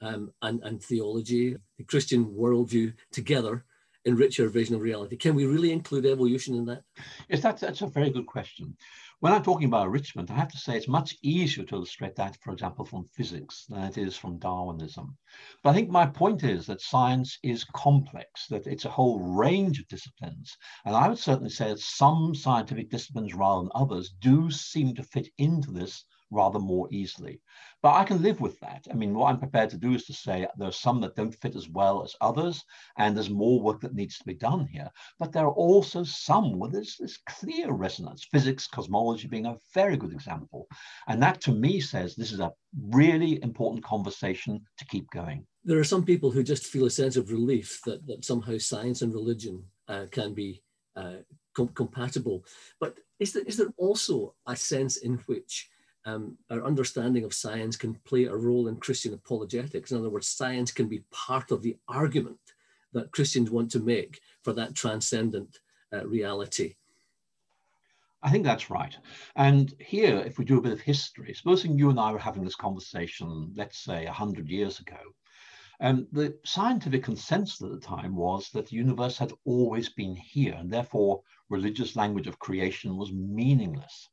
um, 0.01 0.31
and, 0.41 0.61
and 0.63 0.81
theology, 0.81 1.57
the 1.77 1.83
Christian 1.83 2.25
worldview 2.25 2.93
together 3.11 3.65
enrich 4.05 4.39
our 4.39 4.47
vision 4.47 4.75
of 4.75 4.81
reality. 4.81 5.17
Can 5.17 5.35
we 5.35 5.45
really 5.45 5.71
include 5.71 6.05
evolution 6.05 6.55
in 6.55 6.65
that? 6.65 6.83
Yes, 7.29 7.41
that's, 7.41 7.61
that's 7.61 7.81
a 7.81 7.87
very 7.87 8.09
good 8.09 8.25
question. 8.25 8.75
When 9.21 9.33
I'm 9.33 9.43
talking 9.43 9.67
about 9.67 9.87
enrichment, 9.87 10.31
I 10.31 10.35
have 10.35 10.51
to 10.51 10.57
say 10.57 10.77
it's 10.77 10.87
much 10.87 11.17
easier 11.21 11.65
to 11.65 11.75
illustrate 11.75 12.15
that, 12.15 12.37
for 12.41 12.53
example, 12.53 12.85
from 12.85 13.03
physics 13.03 13.65
than 13.67 13.83
it 13.83 13.97
is 13.97 14.15
from 14.15 14.39
Darwinism. 14.39 15.17
But 15.61 15.71
I 15.71 15.73
think 15.73 15.89
my 15.89 16.05
point 16.05 16.45
is 16.45 16.65
that 16.67 16.79
science 16.79 17.37
is 17.43 17.65
complex, 17.75 18.47
that 18.47 18.65
it's 18.65 18.85
a 18.85 18.89
whole 18.89 19.19
range 19.19 19.77
of 19.79 19.89
disciplines. 19.89 20.55
And 20.85 20.95
I 20.95 21.09
would 21.09 21.19
certainly 21.19 21.49
say 21.49 21.67
that 21.67 21.79
some 21.79 22.33
scientific 22.33 22.89
disciplines 22.89 23.33
rather 23.33 23.63
than 23.63 23.71
others 23.75 24.13
do 24.21 24.49
seem 24.49 24.95
to 24.95 25.03
fit 25.03 25.27
into 25.37 25.71
this 25.71 26.05
rather 26.31 26.59
more 26.59 26.87
easily. 26.91 27.41
But 27.81 27.93
I 27.93 28.03
can 28.03 28.21
live 28.21 28.41
with 28.41 28.59
that. 28.59 28.85
I 28.91 28.93
mean, 28.93 29.13
what 29.13 29.29
I'm 29.29 29.39
prepared 29.39 29.69
to 29.71 29.77
do 29.77 29.93
is 29.93 30.05
to 30.05 30.13
say 30.13 30.47
there 30.57 30.67
are 30.67 30.71
some 30.71 30.99
that 31.01 31.15
don't 31.15 31.31
fit 31.31 31.55
as 31.55 31.69
well 31.69 32.03
as 32.03 32.15
others, 32.21 32.63
and 32.97 33.15
there's 33.15 33.29
more 33.29 33.61
work 33.61 33.79
that 33.81 33.95
needs 33.95 34.17
to 34.17 34.25
be 34.25 34.33
done 34.33 34.67
here. 34.67 34.89
But 35.17 35.31
there 35.31 35.45
are 35.45 35.51
also 35.51 36.03
some 36.03 36.59
where 36.59 36.69
there's 36.69 36.97
this 36.97 37.17
clear 37.27 37.71
resonance, 37.71 38.27
physics, 38.31 38.67
cosmology 38.67 39.27
being 39.27 39.45
a 39.45 39.57
very 39.73 39.97
good 39.97 40.11
example. 40.11 40.67
And 41.07 41.21
that 41.23 41.41
to 41.41 41.51
me 41.51 41.79
says 41.79 42.15
this 42.15 42.31
is 42.31 42.39
a 42.39 42.53
really 42.89 43.41
important 43.43 43.83
conversation 43.83 44.61
to 44.77 44.85
keep 44.85 45.09
going. 45.11 45.45
There 45.63 45.79
are 45.79 45.83
some 45.83 46.05
people 46.05 46.31
who 46.31 46.43
just 46.43 46.65
feel 46.65 46.85
a 46.85 46.89
sense 46.89 47.15
of 47.15 47.31
relief 47.31 47.79
that, 47.85 48.05
that 48.07 48.25
somehow 48.25 48.57
science 48.57 49.01
and 49.01 49.13
religion 49.13 49.63
uh, 49.87 50.05
can 50.11 50.33
be 50.33 50.61
uh, 50.95 51.17
com- 51.55 51.69
compatible. 51.69 52.45
But 52.79 52.95
is 53.19 53.33
there, 53.33 53.43
is 53.43 53.57
there 53.57 53.73
also 53.77 54.35
a 54.47 54.55
sense 54.55 54.97
in 54.97 55.15
which 55.25 55.69
um, 56.05 56.37
our 56.49 56.63
understanding 56.63 57.23
of 57.23 57.33
science 57.33 57.75
can 57.75 57.95
play 58.05 58.25
a 58.25 58.35
role 58.35 58.67
in 58.67 58.77
Christian 58.77 59.13
apologetics. 59.13 59.91
In 59.91 59.97
other 59.97 60.09
words, 60.09 60.27
science 60.27 60.71
can 60.71 60.87
be 60.87 61.03
part 61.11 61.51
of 61.51 61.61
the 61.61 61.77
argument 61.87 62.39
that 62.93 63.11
Christians 63.11 63.51
want 63.51 63.71
to 63.71 63.79
make 63.79 64.21
for 64.43 64.53
that 64.53 64.75
transcendent 64.75 65.59
uh, 65.93 66.05
reality. 66.07 66.75
I 68.21 68.29
think 68.29 68.43
that's 68.43 68.69
right. 68.69 68.97
And 69.35 69.73
here, 69.79 70.17
if 70.17 70.37
we 70.37 70.45
do 70.45 70.57
a 70.57 70.61
bit 70.61 70.73
of 70.73 70.81
history, 70.81 71.33
supposing 71.33 71.77
you 71.77 71.89
and 71.89 71.99
I 71.99 72.11
were 72.11 72.19
having 72.19 72.43
this 72.43 72.55
conversation, 72.55 73.53
let's 73.55 73.79
say 73.79 74.05
100 74.05 74.49
years 74.49 74.79
ago, 74.79 74.97
um, 75.81 76.07
the 76.11 76.37
scientific 76.43 77.03
consensus 77.03 77.61
at 77.61 77.71
the 77.71 77.79
time 77.79 78.15
was 78.15 78.49
that 78.49 78.67
the 78.67 78.75
universe 78.75 79.17
had 79.17 79.31
always 79.45 79.87
been 79.87 80.15
here, 80.15 80.53
and 80.53 80.69
therefore 80.69 81.21
religious 81.47 81.95
language 81.95 82.27
of 82.27 82.39
creation 82.39 82.97
was 82.97 83.13
meaningless. 83.13 84.09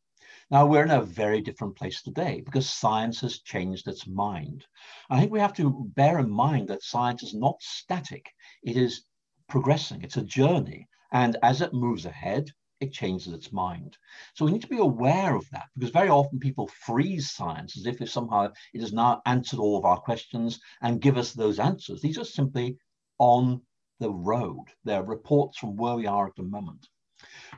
Now, 0.49 0.65
we're 0.65 0.85
in 0.85 0.93
a 0.93 1.03
very 1.03 1.41
different 1.41 1.75
place 1.75 2.03
today 2.03 2.41
because 2.41 2.71
science 2.71 3.21
has 3.23 3.41
changed 3.41 3.89
its 3.89 4.07
mind. 4.07 4.65
I 5.11 5.19
think 5.19 5.33
we 5.33 5.41
have 5.41 5.55
to 5.55 5.91
bear 5.97 6.21
in 6.21 6.31
mind 6.31 6.69
that 6.69 6.85
science 6.85 7.25
is 7.25 7.35
not 7.35 7.61
static, 7.61 8.31
it 8.63 8.77
is 8.77 9.03
progressing, 9.49 10.03
it's 10.03 10.19
a 10.19 10.23
journey. 10.23 10.87
And 11.11 11.37
as 11.43 11.63
it 11.63 11.75
moves 11.75 12.07
ahead, 12.07 12.53
it 12.79 12.93
changes 12.93 13.33
its 13.33 13.53
mind. 13.53 13.97
So 14.35 14.45
we 14.45 14.53
need 14.53 14.63
to 14.63 14.69
be 14.69 14.79
aware 14.79 15.35
of 15.35 15.51
that 15.51 15.67
because 15.75 15.91
very 15.91 16.11
often 16.11 16.39
people 16.39 16.69
freeze 16.69 17.33
science 17.33 17.77
as 17.77 17.87
if 17.87 18.09
somehow 18.09 18.53
it 18.73 18.81
has 18.81 18.93
now 18.93 19.23
answered 19.27 19.59
all 19.59 19.77
of 19.77 19.85
our 19.85 19.99
questions 19.99 20.61
and 20.81 21.01
give 21.01 21.17
us 21.17 21.33
those 21.33 21.59
answers. 21.59 22.01
These 22.01 22.19
are 22.19 22.25
simply 22.25 22.79
on 23.19 23.63
the 23.99 24.13
road. 24.13 24.67
They're 24.85 25.03
reports 25.03 25.59
from 25.59 25.75
where 25.75 25.97
we 25.97 26.07
are 26.07 26.29
at 26.29 26.37
the 26.37 26.45
moment. 26.45 26.87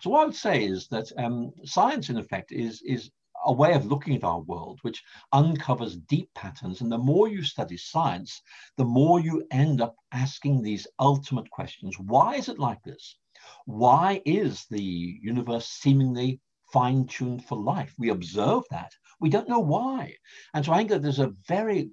So 0.01 0.11
what 0.11 0.23
I 0.23 0.25
would 0.27 0.35
say 0.35 0.65
is 0.65 0.89
that 0.89 1.11
um, 1.19 1.53
science, 1.65 2.11
in 2.11 2.19
effect, 2.19 2.53
is, 2.53 2.83
is 2.83 3.11
a 3.45 3.53
way 3.53 3.73
of 3.75 3.87
looking 3.87 4.17
at 4.17 4.25
our 4.25 4.41
world 4.41 4.79
which 4.83 5.03
uncovers 5.33 5.97
deep 5.97 6.29
patterns. 6.35 6.81
And 6.81 6.91
the 6.91 6.99
more 6.99 7.29
you 7.29 7.43
study 7.43 7.77
science, 7.77 8.43
the 8.77 8.85
more 8.85 9.21
you 9.21 9.47
end 9.51 9.81
up 9.81 9.97
asking 10.13 10.63
these 10.63 10.87
ultimate 10.99 11.51
questions. 11.51 11.99
Why 11.99 12.35
is 12.35 12.49
it 12.49 12.59
like 12.59 12.83
this? 12.83 13.17
Why 13.67 14.21
is 14.25 14.67
the 14.71 14.83
universe 14.83 15.69
seemingly 15.69 16.41
fine 16.73 17.07
tuned 17.07 17.45
for 17.45 17.57
life? 17.57 17.95
We 17.99 18.11
observe 18.11 18.65
that. 18.71 18.93
We 19.21 19.31
don't 19.31 19.49
know 19.49 19.61
why. 19.61 20.15
And 20.55 20.65
so 20.65 20.73
I 20.73 20.79
think 20.79 20.91
that 20.91 21.03
there's 21.03 21.19
a 21.19 21.33
very 21.47 21.91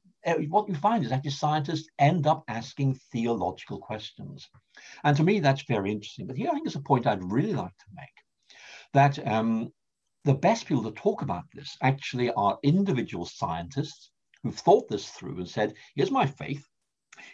what 0.49 0.67
you 0.67 0.75
find 0.75 1.05
is 1.05 1.11
actually 1.11 1.31
scientists 1.31 1.87
end 1.99 2.27
up 2.27 2.43
asking 2.47 2.99
theological 3.11 3.79
questions. 3.79 4.49
And 5.03 5.15
to 5.17 5.23
me, 5.23 5.39
that's 5.39 5.63
very 5.63 5.91
interesting. 5.91 6.27
But 6.27 6.37
here 6.37 6.49
I 6.49 6.53
think 6.53 6.67
is 6.67 6.75
a 6.75 6.81
point 6.81 7.07
I'd 7.07 7.31
really 7.31 7.53
like 7.53 7.77
to 7.77 7.85
make 7.95 8.09
that 8.93 9.27
um, 9.27 9.71
the 10.23 10.33
best 10.33 10.65
people 10.65 10.83
to 10.83 10.91
talk 10.91 11.21
about 11.21 11.43
this 11.53 11.77
actually 11.81 12.31
are 12.31 12.57
individual 12.63 13.25
scientists 13.25 14.11
who've 14.41 14.55
thought 14.55 14.87
this 14.89 15.09
through 15.09 15.37
and 15.37 15.49
said, 15.49 15.73
here's 15.95 16.11
my 16.11 16.25
faith, 16.25 16.65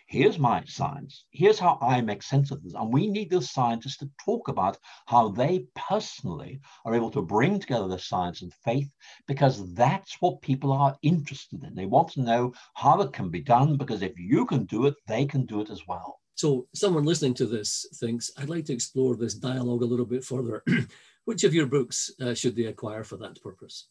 here's 0.08 0.40
my 0.40 0.64
science, 0.66 1.26
here's 1.32 1.60
how 1.60 1.78
I 1.82 2.02
make 2.02 2.24
sense 2.24 2.52
of 2.52 2.64
this. 2.64 2.74
And 2.74 2.92
we 2.94 3.08
need 3.08 3.30
those 3.30 3.52
scientists 3.52 3.98
to 3.98 4.10
talk 4.24 4.48
about 4.48 4.78
how 5.08 5.30
they 5.30 5.66
personally 5.76 6.60
are 6.86 6.96
able 6.96 7.12
to 7.12 7.22
bring 7.22 7.60
together 7.60 7.88
the 7.88 8.00
science 8.00 8.42
and 8.42 8.54
faith, 8.66 8.92
because 9.28 9.74
that's 9.74 10.18
what 10.20 10.42
people 10.42 10.72
are 10.72 10.98
interested 11.02 11.64
in. 11.64 11.76
They 11.76 11.86
want 11.86 12.10
to 12.12 12.22
know 12.22 12.54
how 12.76 13.02
it 13.02 13.14
can 13.14 13.30
be 13.30 13.42
done, 13.42 13.78
because 13.78 14.02
if 14.02 14.18
you 14.18 14.46
can 14.46 14.66
do 14.66 14.86
it, 14.86 14.96
they 15.08 15.26
can 15.26 15.46
do 15.46 15.62
it 15.62 15.70
as 15.70 15.82
well. 15.88 16.20
So, 16.36 16.68
someone 16.74 17.04
listening 17.04 17.36
to 17.36 17.46
this 17.46 17.86
thinks, 17.96 18.32
I'd 18.38 18.50
like 18.50 18.66
to 18.66 18.74
explore 18.74 19.16
this 19.16 19.36
dialogue 19.36 19.84
a 19.84 19.86
little 19.86 20.06
bit 20.06 20.24
further. 20.24 20.64
Which 21.26 21.44
of 21.44 21.54
your 21.54 21.68
books 21.68 22.10
uh, 22.20 22.34
should 22.34 22.56
they 22.56 22.66
acquire 22.66 23.04
for 23.04 23.18
that 23.18 23.40
purpose? 23.42 23.88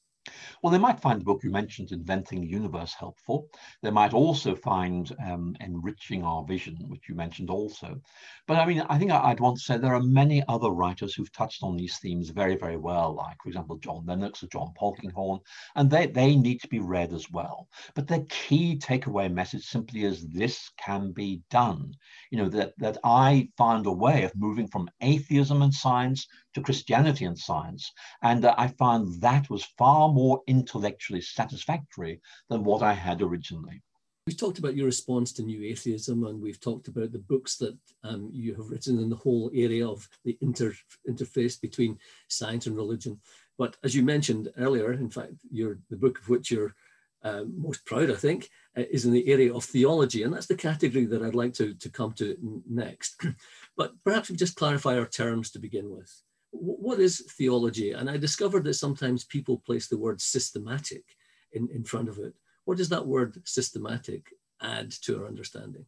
Well, 0.62 0.70
they 0.70 0.78
might 0.78 1.00
find 1.00 1.20
the 1.20 1.24
book 1.24 1.42
you 1.42 1.50
mentioned, 1.50 1.92
Inventing 1.92 2.42
the 2.42 2.46
Universe, 2.46 2.92
helpful. 2.92 3.48
They 3.82 3.90
might 3.90 4.12
also 4.12 4.54
find 4.54 5.10
um, 5.24 5.56
Enriching 5.60 6.22
Our 6.22 6.44
Vision, 6.44 6.76
which 6.88 7.08
you 7.08 7.14
mentioned 7.14 7.48
also. 7.48 8.00
But 8.46 8.58
I 8.58 8.66
mean, 8.66 8.80
I 8.82 8.98
think 8.98 9.12
I'd 9.12 9.40
want 9.40 9.56
to 9.56 9.62
say 9.62 9.78
there 9.78 9.94
are 9.94 10.02
many 10.02 10.42
other 10.48 10.70
writers 10.70 11.14
who've 11.14 11.32
touched 11.32 11.62
on 11.62 11.76
these 11.76 11.98
themes 11.98 12.28
very, 12.28 12.56
very 12.56 12.76
well, 12.76 13.14
like, 13.14 13.36
for 13.42 13.48
example, 13.48 13.78
John 13.78 14.04
Lennox 14.04 14.42
or 14.42 14.48
John 14.48 14.72
Polkinghorne, 14.78 15.40
and 15.76 15.90
they, 15.90 16.06
they 16.06 16.36
need 16.36 16.60
to 16.60 16.68
be 16.68 16.80
read 16.80 17.12
as 17.14 17.30
well. 17.30 17.68
But 17.94 18.06
the 18.06 18.26
key 18.28 18.76
takeaway 18.76 19.32
message 19.32 19.64
simply 19.64 20.04
is 20.04 20.28
this 20.28 20.70
can 20.76 21.12
be 21.12 21.40
done. 21.50 21.94
You 22.30 22.38
know, 22.38 22.48
that, 22.50 22.74
that 22.78 22.98
I 23.04 23.48
found 23.56 23.86
a 23.86 23.92
way 23.92 24.24
of 24.24 24.36
moving 24.36 24.68
from 24.68 24.90
atheism 25.00 25.62
and 25.62 25.72
science 25.72 26.26
to 26.54 26.60
Christianity 26.60 27.24
and 27.24 27.38
science. 27.38 27.92
And 28.22 28.44
uh, 28.44 28.54
I 28.58 28.68
found 28.68 29.20
that 29.20 29.48
was 29.50 29.64
far 29.78 30.08
more 30.08 30.42
intellectually 30.46 31.20
satisfactory 31.20 32.20
than 32.48 32.64
what 32.64 32.82
I 32.82 32.92
had 32.92 33.22
originally. 33.22 33.82
We've 34.26 34.36
talked 34.36 34.58
about 34.58 34.76
your 34.76 34.86
response 34.86 35.32
to 35.32 35.42
new 35.42 35.64
atheism, 35.64 36.24
and 36.24 36.40
we've 36.40 36.60
talked 36.60 36.88
about 36.88 37.10
the 37.10 37.18
books 37.18 37.56
that 37.56 37.76
um, 38.04 38.30
you 38.32 38.54
have 38.54 38.68
written 38.68 38.98
in 38.98 39.08
the 39.08 39.16
whole 39.16 39.50
area 39.54 39.88
of 39.88 40.08
the 40.24 40.36
inter 40.40 40.72
interface 41.08 41.60
between 41.60 41.98
science 42.28 42.66
and 42.66 42.76
religion. 42.76 43.18
But 43.58 43.76
as 43.82 43.94
you 43.94 44.02
mentioned 44.02 44.48
earlier, 44.58 44.92
in 44.92 45.10
fact, 45.10 45.32
your 45.50 45.78
the 45.90 45.96
book 45.96 46.18
of 46.18 46.28
which 46.28 46.50
you're 46.50 46.74
uh, 47.22 47.44
most 47.56 47.84
proud, 47.84 48.10
I 48.10 48.14
think, 48.14 48.48
uh, 48.76 48.82
is 48.90 49.04
in 49.04 49.12
the 49.12 49.28
area 49.28 49.54
of 49.54 49.64
theology, 49.64 50.22
and 50.22 50.32
that's 50.32 50.46
the 50.46 50.54
category 50.54 51.06
that 51.06 51.22
I'd 51.22 51.34
like 51.34 51.54
to, 51.54 51.74
to 51.74 51.88
come 51.90 52.12
to 52.14 52.62
next. 52.68 53.24
but 53.76 53.92
perhaps 54.04 54.30
we 54.30 54.36
just 54.36 54.56
clarify 54.56 54.98
our 54.98 55.06
terms 55.06 55.50
to 55.50 55.58
begin 55.58 55.90
with 55.90 56.10
what 56.50 57.00
is 57.00 57.20
theology? 57.36 57.92
And 57.92 58.10
I 58.10 58.16
discovered 58.16 58.64
that 58.64 58.74
sometimes 58.74 59.24
people 59.24 59.58
place 59.58 59.88
the 59.88 59.98
word 59.98 60.20
systematic 60.20 61.04
in, 61.52 61.68
in 61.72 61.84
front 61.84 62.08
of 62.08 62.18
it. 62.18 62.34
What 62.64 62.78
does 62.78 62.88
that 62.90 63.06
word 63.06 63.40
systematic 63.44 64.26
add 64.60 64.90
to 65.02 65.20
our 65.20 65.26
understanding? 65.26 65.86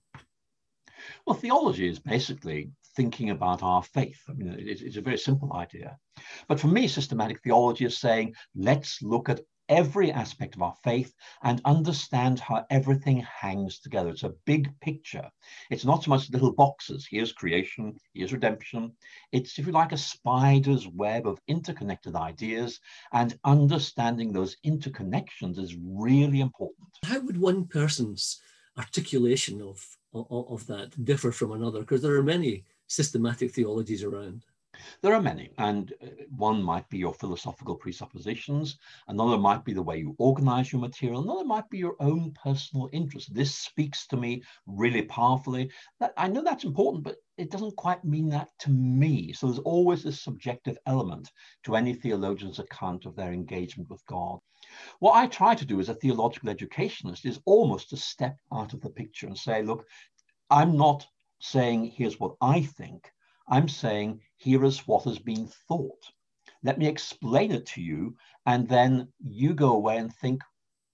Well, 1.27 1.37
theology 1.37 1.89
is 1.89 1.99
basically 1.99 2.71
thinking 2.97 3.31
about 3.31 3.63
our 3.63 3.83
faith. 3.83 4.21
I 4.29 4.33
mean, 4.35 4.55
it's, 4.59 4.83
it's 4.83 4.97
a 4.97 5.03
very 5.03 5.19
simple 5.19 5.53
idea. 5.55 5.99
But 6.49 6.61
for 6.61 6.69
me, 6.69 6.87
systematic 6.87 7.43
theology 7.43 7.85
is 7.85 7.99
saying, 7.99 8.35
let's 8.55 9.03
look 9.03 9.29
at 9.29 9.41
every 9.73 10.13
aspect 10.13 10.55
of 10.55 10.63
our 10.63 10.75
faith 10.85 11.15
and 11.43 11.63
understand 11.65 12.39
how 12.39 12.67
everything 12.69 13.25
hangs 13.41 13.79
together. 13.79 14.11
It's 14.11 14.23
a 14.23 14.35
big 14.45 14.69
picture. 14.81 15.29
It's 15.71 15.87
not 15.87 16.05
so 16.05 16.11
much 16.11 16.31
little 16.31 16.53
boxes. 16.53 17.09
Here's 17.11 17.33
creation, 17.33 17.97
here's 18.13 18.35
redemption. 18.35 18.93
It's, 19.33 19.59
if 19.59 19.67
you 19.67 19.73
like, 19.73 19.93
a 19.93 19.97
spider's 19.97 20.87
web 20.89 21.27
of 21.27 21.41
interconnected 21.49 22.15
ideas, 22.15 22.81
and 23.15 23.39
understanding 23.45 24.31
those 24.31 24.57
interconnections 24.67 25.59
is 25.59 25.75
really 25.83 26.41
important. 26.41 26.89
How 27.05 27.21
would 27.21 27.41
one 27.41 27.67
person's 27.67 28.41
articulation 28.77 29.63
of, 29.63 29.83
of, 30.13 30.51
of 30.51 30.67
that 30.67 31.03
differ 31.03 31.33
from 31.33 31.53
another? 31.53 31.81
Because 31.81 32.03
there 32.03 32.17
are 32.17 32.23
many 32.23 32.65
systematic 32.89 33.55
theologies 33.55 34.05
around. 34.05 34.45
There 35.01 35.15
are 35.15 35.23
many, 35.23 35.51
and 35.59 35.93
uh, 36.03 36.07
one 36.37 36.63
might 36.63 36.89
be 36.89 36.99
your 36.99 37.15
philosophical 37.15 37.77
presuppositions, 37.77 38.79
another 39.09 39.39
might 39.39 39.65
be 39.65 39.73
the 39.73 39.83
way 39.83 39.99
you 39.99 40.15
organize 40.19 40.73
your 40.73 40.81
material, 40.81 41.23
another 41.23 41.45
might 41.45 41.69
be 41.71 41.79
your 41.79 41.97
own 42.01 42.33
personal 42.33 42.89
interest. 42.93 43.35
This 43.35 43.55
speaks 43.55 44.07
to 44.09 44.17
me 44.17 44.43
really 44.67 45.03
powerfully. 45.03 45.71
I 46.17 46.29
know 46.29 46.43
that's 46.43 46.65
important, 46.65 47.05
but 47.05 47.17
it 47.39 47.51
doesn't 47.51 47.77
quite 47.77 48.05
mean 48.05 48.29
that 48.31 48.49
to 48.61 48.71
me. 48.71 49.33
So 49.33 49.47
there's 49.47 49.59
always 49.61 50.03
this 50.03 50.21
subjective 50.23 50.79
element 50.87 51.31
to 51.65 51.77
any 51.77 51.95
theologian's 51.95 52.59
account 52.59 53.07
of 53.07 53.17
their 53.17 53.33
engagement 53.33 53.89
with 53.91 54.05
God. 54.07 54.39
What 55.01 55.17
I 55.17 55.27
try 55.27 55.55
to 55.55 55.65
do 55.65 55.81
as 55.81 55.89
a 55.89 55.95
theological 55.95 56.49
educationist 56.51 57.27
is 57.27 57.41
almost 57.45 57.91
to 57.91 57.97
step 57.97 58.37
out 58.53 58.73
of 58.75 58.81
the 58.81 58.91
picture 58.91 59.27
and 59.27 59.37
say, 59.37 59.63
look, 59.63 59.87
I'm 60.51 60.77
not 60.77 61.07
saying 61.41 61.87
here's 61.87 62.21
what 62.21 62.37
I 62.41 62.63
think. 62.63 63.11
I'm 63.53 63.69
saying, 63.69 64.21
here 64.39 64.65
is 64.65 64.89
what 64.89 65.05
has 65.05 65.19
been 65.19 65.47
thought. 65.69 66.03
Let 66.65 66.79
me 66.79 66.87
explain 66.87 67.53
it 67.53 67.67
to 67.67 67.83
you. 67.83 68.17
And 68.47 68.67
then 68.67 69.09
you 69.23 69.53
go 69.53 69.75
away 69.75 69.99
and 69.99 70.11
think, 70.11 70.41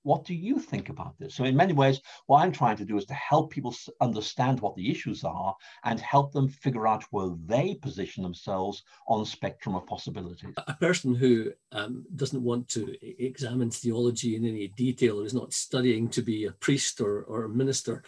what 0.02 0.24
do 0.24 0.34
you 0.34 0.58
think 0.58 0.88
about 0.88 1.16
this? 1.18 1.36
So, 1.36 1.44
in 1.44 1.54
many 1.54 1.72
ways, 1.72 2.00
what 2.26 2.40
I'm 2.40 2.50
trying 2.50 2.76
to 2.78 2.84
do 2.84 2.96
is 2.96 3.04
to 3.06 3.14
help 3.14 3.50
people 3.50 3.74
understand 4.00 4.58
what 4.58 4.74
the 4.74 4.90
issues 4.90 5.22
are 5.22 5.54
and 5.84 6.00
help 6.00 6.32
them 6.32 6.48
figure 6.48 6.88
out 6.88 7.04
where 7.10 7.30
they 7.46 7.74
position 7.74 8.24
themselves 8.24 8.82
on 9.06 9.24
spectrum 9.24 9.76
of 9.76 9.86
possibilities. 9.86 10.54
A 10.66 10.74
person 10.74 11.14
who 11.14 11.52
um, 11.70 12.04
doesn't 12.16 12.42
want 12.42 12.68
to 12.70 12.96
examine 13.22 13.70
theology 13.70 14.34
in 14.34 14.44
any 14.44 14.68
detail, 14.68 15.20
or 15.20 15.26
is 15.26 15.34
not 15.34 15.52
studying 15.52 16.08
to 16.08 16.22
be 16.22 16.46
a 16.46 16.52
priest 16.52 17.00
or, 17.00 17.22
or 17.22 17.44
a 17.44 17.48
minister, 17.48 18.02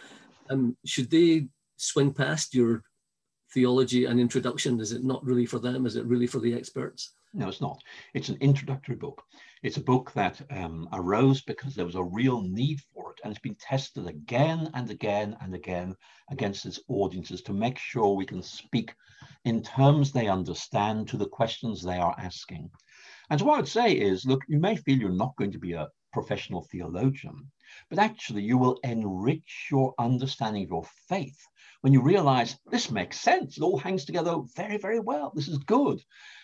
um, 0.49 0.75
should 0.85 1.09
they 1.09 1.47
swing 1.77 2.13
past 2.13 2.53
your 2.53 2.83
theology 3.53 4.05
and 4.05 4.19
introduction? 4.19 4.79
Is 4.79 4.91
it 4.91 5.03
not 5.03 5.23
really 5.25 5.45
for 5.45 5.59
them? 5.59 5.85
Is 5.85 5.95
it 5.95 6.05
really 6.05 6.27
for 6.27 6.39
the 6.39 6.53
experts? 6.53 7.13
No, 7.33 7.47
it's 7.47 7.61
not. 7.61 7.81
It's 8.13 8.29
an 8.29 8.37
introductory 8.41 8.95
book. 8.95 9.23
It's 9.63 9.77
a 9.77 9.83
book 9.83 10.11
that 10.13 10.41
um, 10.49 10.89
arose 10.91 11.41
because 11.41 11.75
there 11.75 11.85
was 11.85 11.95
a 11.95 12.03
real 12.03 12.41
need 12.41 12.81
for 12.93 13.11
it, 13.11 13.21
and 13.23 13.31
it's 13.31 13.41
been 13.41 13.55
tested 13.55 14.07
again 14.07 14.69
and 14.73 14.89
again 14.89 15.37
and 15.39 15.55
again 15.55 15.95
against 16.29 16.65
its 16.65 16.79
audiences 16.89 17.41
to 17.43 17.53
make 17.53 17.77
sure 17.77 18.15
we 18.15 18.25
can 18.25 18.43
speak 18.43 18.93
in 19.45 19.63
terms 19.63 20.11
they 20.11 20.27
understand 20.27 21.07
to 21.07 21.17
the 21.17 21.27
questions 21.27 21.81
they 21.81 21.97
are 21.97 22.15
asking. 22.17 22.69
And 23.29 23.39
so 23.39 23.45
what 23.45 23.55
I 23.55 23.57
would 23.57 23.67
say 23.67 23.93
is, 23.93 24.25
look, 24.25 24.41
you 24.47 24.59
may 24.59 24.75
feel 24.75 24.97
you're 24.97 25.09
not 25.09 25.35
going 25.37 25.51
to 25.51 25.59
be 25.59 25.73
a 25.73 25.87
professional 26.11 26.67
theologian, 26.71 27.49
but 27.89 27.99
actually 27.99 28.43
you 28.43 28.57
will 28.57 28.79
enrich 28.83 29.67
your 29.71 29.93
understanding 29.99 30.63
of 30.63 30.69
your 30.69 30.85
faith 31.07 31.39
when 31.81 31.93
you 31.93 32.01
realize 32.01 32.57
this 32.69 32.91
makes 32.91 33.19
sense. 33.19 33.57
It 33.57 33.63
all 33.63 33.77
hangs 33.77 34.05
together 34.05 34.37
very, 34.55 34.77
very 34.77 34.99
well. 34.99 35.31
This 35.35 35.47
is 35.47 35.57
good. 35.57 36.01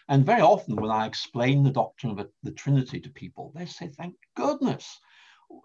And 0.10 0.26
very 0.26 0.42
often 0.42 0.76
when 0.76 0.92
I 0.92 1.06
explain 1.06 1.64
the 1.64 1.72
doctrine 1.72 2.18
of 2.18 2.28
the 2.44 2.52
Trinity 2.52 3.00
to 3.02 3.10
people, 3.10 3.52
they 3.56 3.66
say, 3.66 3.88
thank 3.88 4.16
goodness. 4.36 5.00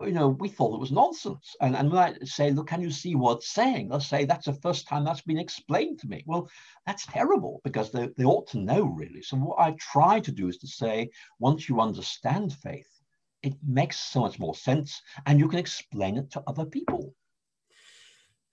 You 0.01 0.13
know, 0.13 0.29
we 0.29 0.49
thought 0.49 0.75
it 0.75 0.81
was 0.81 0.93
nonsense. 0.93 1.57
And, 1.61 1.75
and 1.75 1.91
when 1.91 2.03
I 2.03 2.15
say, 2.25 2.51
look, 2.51 2.69
can 2.69 2.81
you 2.81 2.91
see 2.91 3.15
what 3.15 3.39
it's 3.39 3.51
saying? 3.51 3.89
They'll 3.89 4.01
say, 4.01 4.25
that's 4.25 4.47
the 4.47 4.53
first 4.53 4.87
time 4.87 5.05
that's 5.05 5.23
been 5.23 5.39
explained 5.39 5.99
to 6.01 6.09
me. 6.09 6.23
Well, 6.27 6.49
that's 6.87 7.07
terrible 7.07 7.61
because 7.65 7.91
they, 7.91 8.09
they 8.17 8.25
ought 8.25 8.47
to 8.49 8.59
know, 8.59 8.85
really. 8.85 9.23
So 9.23 9.37
what 9.39 9.59
I 9.59 9.75
try 9.81 10.21
to 10.21 10.31
do 10.31 10.49
is 10.49 10.59
to 10.59 10.69
say, 10.69 11.11
once 11.41 11.69
you 11.69 11.81
understand 11.81 12.53
faith, 12.53 13.02
it 13.43 13.55
makes 13.67 13.99
so 13.99 14.21
much 14.21 14.39
more 14.39 14.55
sense 14.55 15.03
and 15.27 15.39
you 15.39 15.49
can 15.49 15.59
explain 15.59 16.17
it 16.17 16.31
to 16.31 16.43
other 16.47 16.65
people. 16.65 17.15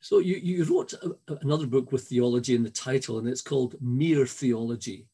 So 0.02 0.20
you, 0.20 0.38
you 0.38 0.64
wrote 0.64 0.94
a, 0.94 1.16
another 1.42 1.68
book 1.68 1.92
with 1.92 2.08
theology 2.08 2.56
in 2.56 2.64
the 2.64 2.70
title, 2.70 3.20
and 3.20 3.28
it's 3.28 3.42
called 3.42 3.76
Mere 3.82 4.26
Theology. 4.26 5.08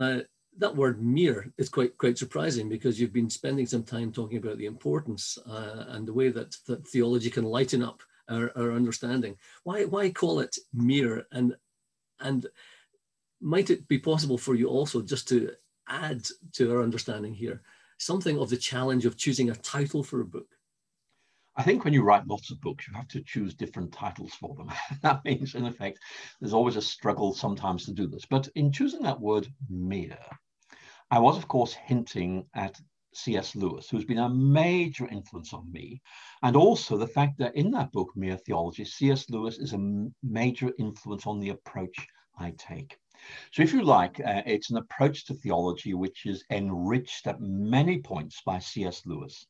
Uh, 0.00 0.20
that 0.58 0.74
word 0.74 1.02
mere 1.02 1.52
is 1.58 1.68
quite 1.68 1.96
quite 1.96 2.18
surprising 2.18 2.68
because 2.68 3.00
you've 3.00 3.12
been 3.12 3.30
spending 3.30 3.66
some 3.66 3.82
time 3.82 4.12
talking 4.12 4.38
about 4.38 4.58
the 4.58 4.66
importance 4.66 5.38
uh, 5.46 5.84
and 5.88 6.06
the 6.06 6.12
way 6.12 6.28
that, 6.28 6.56
that 6.66 6.86
theology 6.88 7.30
can 7.30 7.44
lighten 7.44 7.82
up 7.82 8.02
our, 8.28 8.52
our 8.56 8.72
understanding. 8.72 9.36
Why 9.64 9.84
why 9.84 10.10
call 10.10 10.40
it 10.40 10.56
mere 10.72 11.26
and 11.32 11.56
and 12.20 12.46
might 13.40 13.70
it 13.70 13.88
be 13.88 13.98
possible 13.98 14.38
for 14.38 14.54
you 14.54 14.68
also 14.68 15.02
just 15.02 15.28
to 15.28 15.52
add 15.88 16.26
to 16.52 16.72
our 16.72 16.82
understanding 16.82 17.34
here 17.34 17.62
something 17.98 18.38
of 18.38 18.50
the 18.50 18.56
challenge 18.56 19.06
of 19.06 19.16
choosing 19.16 19.50
a 19.50 19.54
title 19.54 20.02
for 20.02 20.20
a 20.20 20.26
book? 20.26 20.48
I 21.54 21.62
think 21.62 21.84
when 21.84 21.92
you 21.92 22.02
write 22.02 22.26
lots 22.26 22.50
of 22.50 22.60
books, 22.62 22.88
you 22.88 22.94
have 22.94 23.08
to 23.08 23.22
choose 23.22 23.54
different 23.54 23.92
titles 23.92 24.32
for 24.34 24.54
them. 24.54 24.70
that 25.02 25.24
means, 25.24 25.54
in 25.54 25.66
effect, 25.66 25.98
there's 26.40 26.54
always 26.54 26.76
a 26.76 26.82
struggle 26.82 27.34
sometimes 27.34 27.84
to 27.84 27.92
do 27.92 28.06
this. 28.06 28.24
But 28.24 28.48
in 28.54 28.72
choosing 28.72 29.02
that 29.02 29.20
word 29.20 29.46
mere, 29.68 30.18
I 31.10 31.18
was, 31.18 31.36
of 31.36 31.48
course, 31.48 31.74
hinting 31.74 32.46
at 32.54 32.80
C.S. 33.14 33.54
Lewis, 33.54 33.90
who's 33.90 34.06
been 34.06 34.18
a 34.18 34.28
major 34.30 35.06
influence 35.08 35.52
on 35.52 35.70
me, 35.70 36.00
and 36.42 36.56
also 36.56 36.96
the 36.96 37.06
fact 37.06 37.38
that 37.38 37.54
in 37.54 37.70
that 37.72 37.92
book, 37.92 38.10
Mere 38.16 38.38
Theology, 38.38 38.86
C.S. 38.86 39.28
Lewis 39.28 39.58
is 39.58 39.74
a 39.74 40.08
major 40.22 40.72
influence 40.78 41.26
on 41.26 41.38
the 41.38 41.50
approach 41.50 41.94
I 42.38 42.52
take. 42.56 42.96
So, 43.52 43.62
if 43.62 43.72
you 43.72 43.82
like, 43.82 44.20
uh, 44.20 44.42
it's 44.46 44.70
an 44.70 44.76
approach 44.76 45.26
to 45.26 45.34
theology 45.34 45.94
which 45.94 46.26
is 46.26 46.44
enriched 46.50 47.26
at 47.26 47.40
many 47.40 48.00
points 48.00 48.42
by 48.44 48.58
C.S. 48.58 49.02
Lewis. 49.06 49.46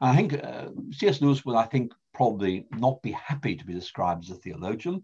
I 0.00 0.14
think 0.14 0.42
uh, 0.42 0.68
C.S. 0.92 1.20
Lewis 1.20 1.44
will, 1.44 1.56
I 1.56 1.66
think, 1.66 1.92
probably 2.18 2.66
not 2.72 3.00
be 3.00 3.12
happy 3.12 3.54
to 3.54 3.64
be 3.64 3.72
described 3.72 4.24
as 4.24 4.30
a 4.30 4.34
theologian, 4.34 5.00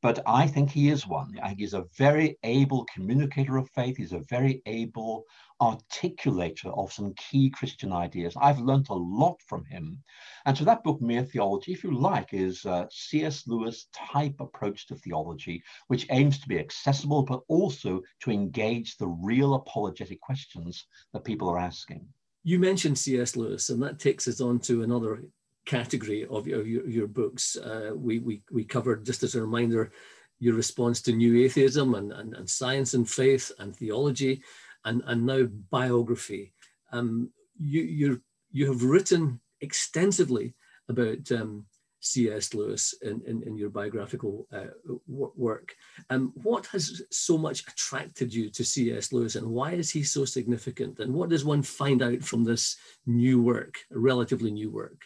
but 0.00 0.22
I 0.26 0.46
think 0.46 0.70
he 0.70 0.88
is 0.88 1.06
one. 1.06 1.38
I 1.42 1.48
think 1.48 1.60
he's 1.60 1.74
a 1.74 1.84
very 1.98 2.38
able 2.42 2.86
communicator 2.86 3.58
of 3.58 3.68
faith. 3.68 3.98
He's 3.98 4.14
a 4.14 4.24
very 4.30 4.62
able 4.64 5.24
articulator 5.60 6.76
of 6.78 6.90
some 6.90 7.12
key 7.18 7.50
Christian 7.50 7.92
ideas. 7.92 8.32
I've 8.40 8.60
learnt 8.60 8.88
a 8.88 8.94
lot 8.94 9.36
from 9.46 9.66
him. 9.66 10.02
And 10.46 10.56
so 10.56 10.64
that 10.64 10.82
book, 10.84 11.02
Mere 11.02 11.22
Theology, 11.22 11.74
if 11.74 11.84
you 11.84 11.94
like, 11.94 12.32
is 12.32 12.64
a 12.64 12.88
C.S. 12.90 13.46
Lewis 13.46 13.88
type 13.94 14.40
approach 14.40 14.86
to 14.86 14.94
theology, 14.94 15.62
which 15.88 16.06
aims 16.10 16.38
to 16.38 16.48
be 16.48 16.58
accessible, 16.58 17.24
but 17.24 17.42
also 17.48 18.00
to 18.20 18.30
engage 18.30 18.96
the 18.96 19.08
real 19.08 19.52
apologetic 19.52 20.18
questions 20.22 20.86
that 21.12 21.24
people 21.24 21.50
are 21.50 21.58
asking. 21.58 22.08
You 22.42 22.58
mentioned 22.58 22.98
C.S. 22.98 23.36
Lewis, 23.36 23.68
and 23.68 23.82
that 23.82 23.98
takes 23.98 24.26
us 24.28 24.40
on 24.40 24.60
to 24.60 24.82
another 24.82 25.22
category 25.66 26.26
of 26.26 26.46
your, 26.46 26.64
your, 26.64 26.86
your 26.88 27.06
books. 27.06 27.56
Uh, 27.56 27.92
we, 27.94 28.18
we, 28.18 28.42
we 28.50 28.64
covered, 28.64 29.04
just 29.04 29.22
as 29.22 29.34
a 29.34 29.40
reminder, 29.40 29.92
your 30.40 30.54
response 30.54 31.00
to 31.02 31.12
new 31.12 31.44
atheism 31.44 31.94
and, 31.94 32.12
and, 32.12 32.34
and 32.34 32.48
science 32.48 32.94
and 32.94 33.08
faith 33.08 33.50
and 33.58 33.74
theology, 33.74 34.42
and, 34.84 35.02
and 35.06 35.24
now 35.24 35.44
biography. 35.70 36.52
Um, 36.92 37.30
you, 37.58 37.82
you 37.82 38.22
you 38.54 38.68
have 38.68 38.84
written 38.84 39.40
extensively 39.60 40.54
about 40.88 41.30
um, 41.32 41.66
C.S. 42.00 42.54
Lewis 42.54 42.94
in, 43.02 43.20
in, 43.26 43.42
in 43.42 43.56
your 43.56 43.68
biographical 43.68 44.46
uh, 44.52 44.66
work. 45.08 45.74
Um, 46.08 46.32
what 46.36 46.66
has 46.66 47.02
so 47.10 47.36
much 47.36 47.66
attracted 47.66 48.32
you 48.32 48.50
to 48.50 48.64
C.S. 48.64 49.12
Lewis 49.12 49.34
and 49.34 49.46
why 49.46 49.72
is 49.72 49.90
he 49.90 50.04
so 50.04 50.24
significant? 50.24 51.00
And 51.00 51.12
what 51.12 51.30
does 51.30 51.44
one 51.44 51.62
find 51.62 52.00
out 52.02 52.22
from 52.22 52.44
this 52.44 52.76
new 53.06 53.42
work, 53.42 53.74
a 53.92 53.98
relatively 53.98 54.52
new 54.52 54.70
work? 54.70 55.02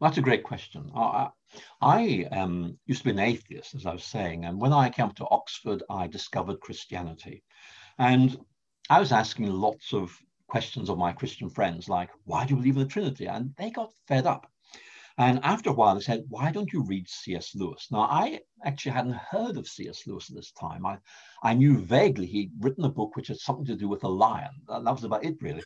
Well, 0.00 0.10
that's 0.10 0.18
a 0.18 0.22
great 0.22 0.44
question. 0.44 0.90
I, 0.94 1.28
I 1.82 2.26
um, 2.32 2.78
used 2.86 3.00
to 3.00 3.04
be 3.04 3.10
an 3.10 3.18
atheist, 3.18 3.74
as 3.74 3.84
I 3.84 3.92
was 3.92 4.04
saying, 4.04 4.46
and 4.46 4.58
when 4.58 4.72
I 4.72 4.88
came 4.88 5.10
to 5.12 5.28
Oxford, 5.30 5.82
I 5.90 6.06
discovered 6.06 6.60
Christianity. 6.60 7.44
And 7.98 8.38
I 8.88 8.98
was 8.98 9.12
asking 9.12 9.46
lots 9.46 9.92
of 9.92 10.16
questions 10.48 10.88
of 10.88 10.96
my 10.96 11.12
Christian 11.12 11.50
friends, 11.50 11.88
like, 11.88 12.08
why 12.24 12.46
do 12.46 12.54
you 12.54 12.56
believe 12.56 12.76
in 12.76 12.82
the 12.82 12.88
Trinity? 12.88 13.26
And 13.26 13.54
they 13.58 13.70
got 13.70 13.92
fed 14.08 14.26
up 14.26 14.50
and 15.20 15.38
after 15.42 15.68
a 15.68 15.74
while, 15.74 15.94
they 15.94 16.00
said, 16.00 16.24
why 16.30 16.50
don't 16.50 16.72
you 16.72 16.82
read 16.82 17.06
C.S. 17.06 17.54
Lewis? 17.54 17.88
Now, 17.90 18.08
I 18.10 18.40
actually 18.64 18.92
hadn't 18.92 19.20
heard 19.30 19.58
of 19.58 19.68
C.S. 19.68 20.06
Lewis 20.06 20.30
at 20.30 20.36
this 20.36 20.50
time. 20.52 20.86
I, 20.86 20.96
I 21.42 21.52
knew 21.52 21.76
vaguely 21.76 22.26
he'd 22.26 22.52
written 22.58 22.86
a 22.86 22.88
book 22.88 23.16
which 23.16 23.28
had 23.28 23.36
something 23.36 23.66
to 23.66 23.76
do 23.76 23.86
with 23.86 24.02
a 24.04 24.08
lion. 24.08 24.48
That, 24.66 24.82
was 24.82 25.04
about 25.04 25.22
it, 25.22 25.36
really. 25.42 25.62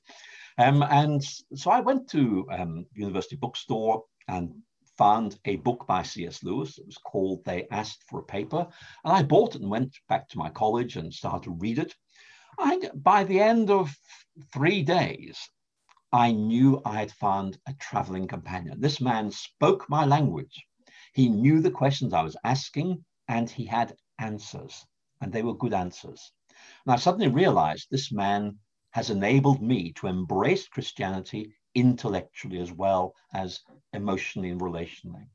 Um, 0.59 0.83
and 0.83 1.23
so 1.23 1.71
I 1.71 1.79
went 1.79 2.11
to 2.11 2.49
um, 2.51 2.87
University 2.95 3.37
Bookstore 3.37 4.03
and 4.29 4.63
found 4.97 5.39
a 5.45 5.57
book 5.57 5.87
by 5.87 6.03
C.S. 6.03 6.43
Lewis. 6.43 6.79
It 6.79 6.87
was 6.87 6.99
called 6.99 7.45
They 7.45 7.67
Asked 7.71 8.05
for 8.09 8.21
a 8.21 8.25
Paper. 8.25 8.67
And 9.05 9.13
I 9.13 9.23
bought 9.23 9.55
it 9.55 9.63
and 9.63 9.71
went 9.71 9.97
back 10.09 10.29
to 10.29 10.39
my 10.39 10.51
college 10.51 10.97
and 10.97 11.13
started 11.13 11.45
to 11.45 11.51
read 11.51 11.79
it. 11.79 11.95
And 12.59 12.91
by 12.95 13.25
the 13.25 13.41
end 13.41 13.71
of 13.71 13.97
three 14.53 14.83
days, 14.83 15.39
I 16.13 16.31
knew 16.31 16.81
I 16.85 17.01
had 17.01 17.11
found 17.11 17.59
a 17.67 17.75
traveling 17.75 18.29
companion. 18.29 18.81
This 18.81 19.01
man 19.01 19.33
spoke 19.33 19.89
my 19.89 20.05
language. 20.05 20.65
He 21.13 21.29
knew 21.29 21.61
the 21.61 21.71
questions 21.71 22.13
I 22.13 22.23
was 22.23 22.37
asking 22.45 23.05
and 23.29 23.51
he 23.51 23.65
had 23.65 23.97
answers, 24.19 24.87
and 25.21 25.33
they 25.33 25.43
were 25.43 25.57
good 25.57 25.75
answers. 25.75 26.33
And 26.87 26.93
I 26.95 26.97
suddenly 26.97 27.29
realized 27.29 27.89
this 27.91 28.13
man 28.13 28.59
has 28.91 29.11
enabled 29.11 29.61
me 29.61 29.93
to 29.95 30.07
embrace 30.07 30.69
Christianity 30.69 31.53
intellectually 31.75 32.61
as 32.61 32.73
well 32.73 33.15
as 33.33 33.61
emotionally 33.93 34.51
and 34.51 34.61
relationally. 34.61 35.27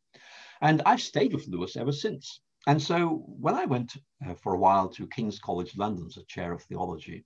And 0.61 0.81
I've 0.85 1.01
stayed 1.01 1.33
with 1.33 1.47
Lewis 1.47 1.75
ever 1.77 1.91
since. 1.91 2.41
And 2.67 2.81
so 2.81 3.23
when 3.25 3.55
I 3.55 3.65
went 3.65 3.95
uh, 4.25 4.33
for 4.33 4.53
a 4.53 4.59
while 4.59 4.89
to 4.89 5.07
King's 5.07 5.39
College 5.39 5.75
London 5.77 6.05
as 6.07 6.17
a 6.17 6.25
chair 6.25 6.51
of 6.51 6.61
theology, 6.63 7.25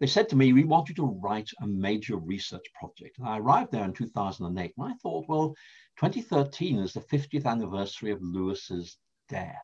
they 0.00 0.06
said 0.06 0.28
to 0.30 0.36
me, 0.36 0.52
We 0.52 0.64
want 0.64 0.88
you 0.88 0.94
to 0.96 1.18
write 1.22 1.50
a 1.60 1.66
major 1.66 2.16
research 2.16 2.64
project. 2.74 3.18
And 3.18 3.28
I 3.28 3.38
arrived 3.38 3.70
there 3.70 3.84
in 3.84 3.92
2008 3.92 4.74
and 4.76 4.92
I 4.92 4.94
thought, 4.94 5.28
well, 5.28 5.54
2013 5.98 6.78
is 6.78 6.94
the 6.94 7.00
50th 7.00 7.46
anniversary 7.46 8.10
of 8.10 8.22
Lewis's 8.22 8.96
death. 9.28 9.62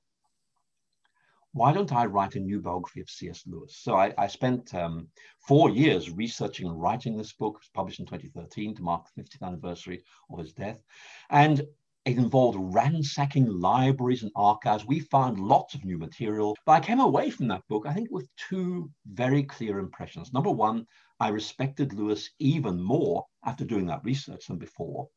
Why 1.58 1.72
don't 1.72 1.92
I 1.92 2.06
write 2.06 2.36
a 2.36 2.40
new 2.40 2.60
biography 2.60 3.00
of 3.00 3.10
C.S. 3.10 3.42
Lewis? 3.44 3.76
So 3.76 3.96
I, 3.96 4.14
I 4.16 4.28
spent 4.28 4.72
um, 4.76 5.08
four 5.40 5.70
years 5.70 6.08
researching 6.08 6.68
and 6.68 6.80
writing 6.80 7.16
this 7.16 7.32
book. 7.32 7.54
It 7.56 7.64
was 7.64 7.70
published 7.74 7.98
in 7.98 8.06
2013 8.06 8.76
to 8.76 8.82
mark 8.82 9.06
the 9.16 9.22
50th 9.24 9.42
anniversary 9.42 10.04
of 10.30 10.38
his 10.38 10.52
death. 10.52 10.78
And 11.30 11.60
it 12.04 12.16
involved 12.16 12.58
ransacking 12.60 13.46
libraries 13.46 14.22
and 14.22 14.30
archives. 14.36 14.86
We 14.86 15.00
found 15.00 15.40
lots 15.40 15.74
of 15.74 15.84
new 15.84 15.98
material. 15.98 16.56
But 16.64 16.72
I 16.72 16.80
came 16.80 17.00
away 17.00 17.28
from 17.28 17.48
that 17.48 17.66
book, 17.68 17.86
I 17.86 17.92
think, 17.92 18.08
with 18.12 18.28
two 18.36 18.88
very 19.06 19.42
clear 19.42 19.80
impressions. 19.80 20.32
Number 20.32 20.52
one, 20.52 20.86
I 21.18 21.30
respected 21.30 21.92
Lewis 21.92 22.30
even 22.38 22.80
more 22.80 23.26
after 23.44 23.64
doing 23.64 23.86
that 23.86 24.04
research 24.04 24.46
than 24.46 24.58
before. 24.58 25.08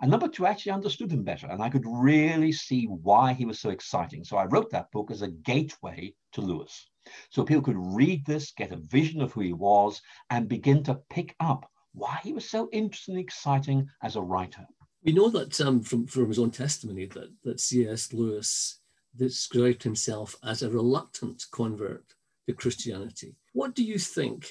And 0.00 0.10
number 0.10 0.28
two, 0.28 0.46
I 0.46 0.50
actually 0.50 0.72
understood 0.72 1.10
him 1.10 1.22
better 1.22 1.46
and 1.46 1.62
I 1.62 1.70
could 1.70 1.84
really 1.86 2.52
see 2.52 2.84
why 2.84 3.32
he 3.32 3.44
was 3.44 3.60
so 3.60 3.70
exciting. 3.70 4.24
So 4.24 4.36
I 4.36 4.46
wrote 4.46 4.70
that 4.70 4.90
book 4.92 5.10
as 5.10 5.22
a 5.22 5.28
gateway 5.28 6.14
to 6.32 6.40
Lewis. 6.40 6.88
So 7.30 7.44
people 7.44 7.62
could 7.62 7.78
read 7.78 8.26
this, 8.26 8.52
get 8.52 8.72
a 8.72 8.76
vision 8.76 9.22
of 9.22 9.32
who 9.32 9.40
he 9.40 9.52
was, 9.52 10.00
and 10.30 10.48
begin 10.48 10.82
to 10.84 11.00
pick 11.10 11.34
up 11.40 11.70
why 11.92 12.20
he 12.22 12.32
was 12.32 12.48
so 12.48 12.68
interesting 12.72 13.14
and 13.14 13.24
exciting 13.24 13.88
as 14.02 14.16
a 14.16 14.22
writer. 14.22 14.66
We 15.02 15.12
know 15.12 15.30
that 15.30 15.60
um, 15.60 15.82
from, 15.82 16.06
from 16.06 16.28
his 16.28 16.38
own 16.38 16.50
testimony 16.50 17.06
that, 17.06 17.30
that 17.44 17.60
C.S. 17.60 18.12
Lewis 18.12 18.80
described 19.16 19.82
himself 19.82 20.36
as 20.42 20.62
a 20.62 20.70
reluctant 20.70 21.44
convert 21.52 22.04
to 22.46 22.54
Christianity. 22.54 23.36
What 23.52 23.74
do 23.74 23.82
you 23.82 23.98
think 23.98 24.50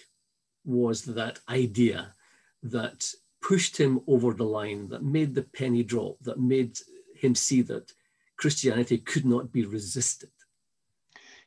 was 0.64 1.04
that 1.04 1.40
idea 1.50 2.14
that 2.64 3.06
pushed 3.48 3.78
him 3.78 4.02
over 4.08 4.34
the 4.34 4.44
line, 4.44 4.88
that 4.90 5.04
made 5.04 5.36
the 5.36 5.44
penny 5.44 5.84
drop, 5.84 6.18
that 6.22 6.40
made 6.40 6.80
him 7.16 7.36
see 7.36 7.62
that 7.62 7.92
Christianity 8.38 8.98
could 8.98 9.24
not 9.24 9.52
be 9.52 9.66
resisted? 9.66 10.32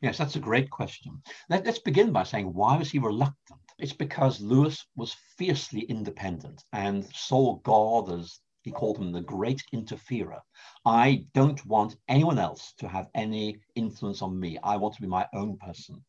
Yes, 0.01 0.17
that's 0.17 0.37
a 0.37 0.41
great 0.49 0.71
question. 0.71 1.21
Let, 1.51 1.67
us 1.67 1.81
begin 1.81 2.13
by 2.13 2.23
saying 2.23 2.55
why 2.55 2.77
was 2.77 2.93
he 2.93 3.01
reluctant? 3.01 3.59
It's 3.81 3.93
because 3.93 4.41
Lewis 4.41 4.87
was 4.95 5.17
fiercely 5.37 5.81
independent 5.83 6.63
and 6.73 7.05
saw 7.17 7.57
God 7.57 8.13
as 8.13 8.39
he 8.63 8.71
called 8.71 8.99
him 8.99 9.11
the 9.11 9.21
great 9.21 9.65
interferer. 9.73 10.41
I 10.85 11.25
don't 11.35 11.65
want 11.67 11.97
anyone 12.09 12.39
else 12.39 12.75
to 12.79 12.87
have 12.87 13.09
any 13.17 13.59
influence 13.75 14.23
on 14.23 14.39
me. 14.39 14.57
I 14.63 14.77
want 14.77 14.95
to 14.95 15.03
be 15.03 15.09
my 15.09 15.27
own 15.35 15.57
person. 15.57 16.05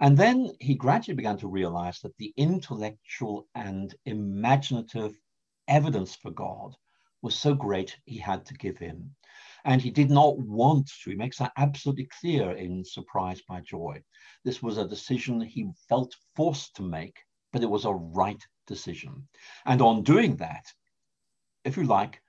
And 0.00 0.16
then 0.16 0.50
he 0.60 0.74
gradually 0.74 1.14
began 1.14 1.38
to 1.38 1.48
realize 1.48 2.00
that 2.00 2.16
the 2.18 2.32
intellectual 2.36 3.46
and 3.54 3.94
imaginative 4.06 5.14
evidence 5.68 6.14
for 6.14 6.30
God 6.30 6.74
was 7.22 7.34
so 7.34 7.54
great 7.54 7.96
he 8.04 8.18
had 8.18 8.44
to 8.46 8.54
give 8.54 8.82
in. 8.82 9.10
And 9.64 9.80
he 9.80 9.90
did 9.90 10.10
not 10.10 10.38
want 10.38 10.90
to. 11.02 11.10
He 11.10 11.16
makes 11.16 11.38
that 11.38 11.52
absolutely 11.56 12.08
clear 12.20 12.52
in 12.52 12.84
Surprise 12.84 13.40
by 13.48 13.60
Joy. 13.60 14.02
This 14.44 14.62
was 14.62 14.76
a 14.76 14.86
decision 14.86 15.40
he 15.40 15.70
felt 15.88 16.14
forced 16.36 16.76
to 16.76 16.82
make, 16.82 17.16
but 17.52 17.62
it 17.62 17.70
was 17.70 17.86
a 17.86 17.94
right 17.94 18.42
decision. 18.66 19.26
And 19.64 19.80
on 19.80 20.02
doing 20.02 20.36
that, 20.36 20.66
if 21.64 21.78
you 21.78 21.84
like, 21.84 22.20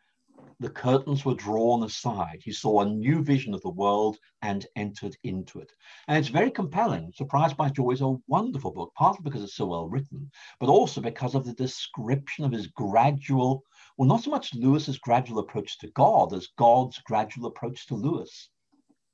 the 0.60 0.70
curtains 0.70 1.26
were 1.26 1.36
drawn 1.36 1.84
aside. 1.84 2.42
He 2.44 2.52
saw 2.52 2.82
a 2.82 2.86
new 2.86 3.24
vision 3.24 3.54
of 3.54 3.62
the 3.62 3.70
world 3.70 4.18
and 4.42 4.66
entered 4.76 5.16
into 5.24 5.60
it. 5.60 5.72
And 6.08 6.18
it's 6.18 6.30
very 6.30 6.52
compelling. 6.52 7.12
Surprised 7.16 7.58
by 7.58 7.70
Joy 7.70 7.92
is 7.92 8.02
a 8.02 8.16
wonderful 8.28 8.72
book, 8.72 8.94
partly 8.96 9.24
because 9.24 9.44
it's 9.44 9.56
so 9.56 9.66
well 9.66 9.88
written, 9.88 10.32
but 10.60 10.70
also 10.70 11.02
because 11.02 11.36
of 11.36 11.46
the 11.46 11.54
description 11.54 12.46
of 12.46 12.52
his 12.52 12.68
gradual, 12.68 13.64
well, 13.98 14.08
not 14.08 14.24
so 14.24 14.32
much 14.32 14.54
Lewis's 14.54 14.98
gradual 14.98 15.40
approach 15.40 15.78
to 15.80 15.88
God 15.92 16.34
as 16.34 16.50
God's 16.58 17.00
gradual 17.00 17.48
approach 17.48 17.88
to 17.88 17.96
Lewis. 17.96 18.50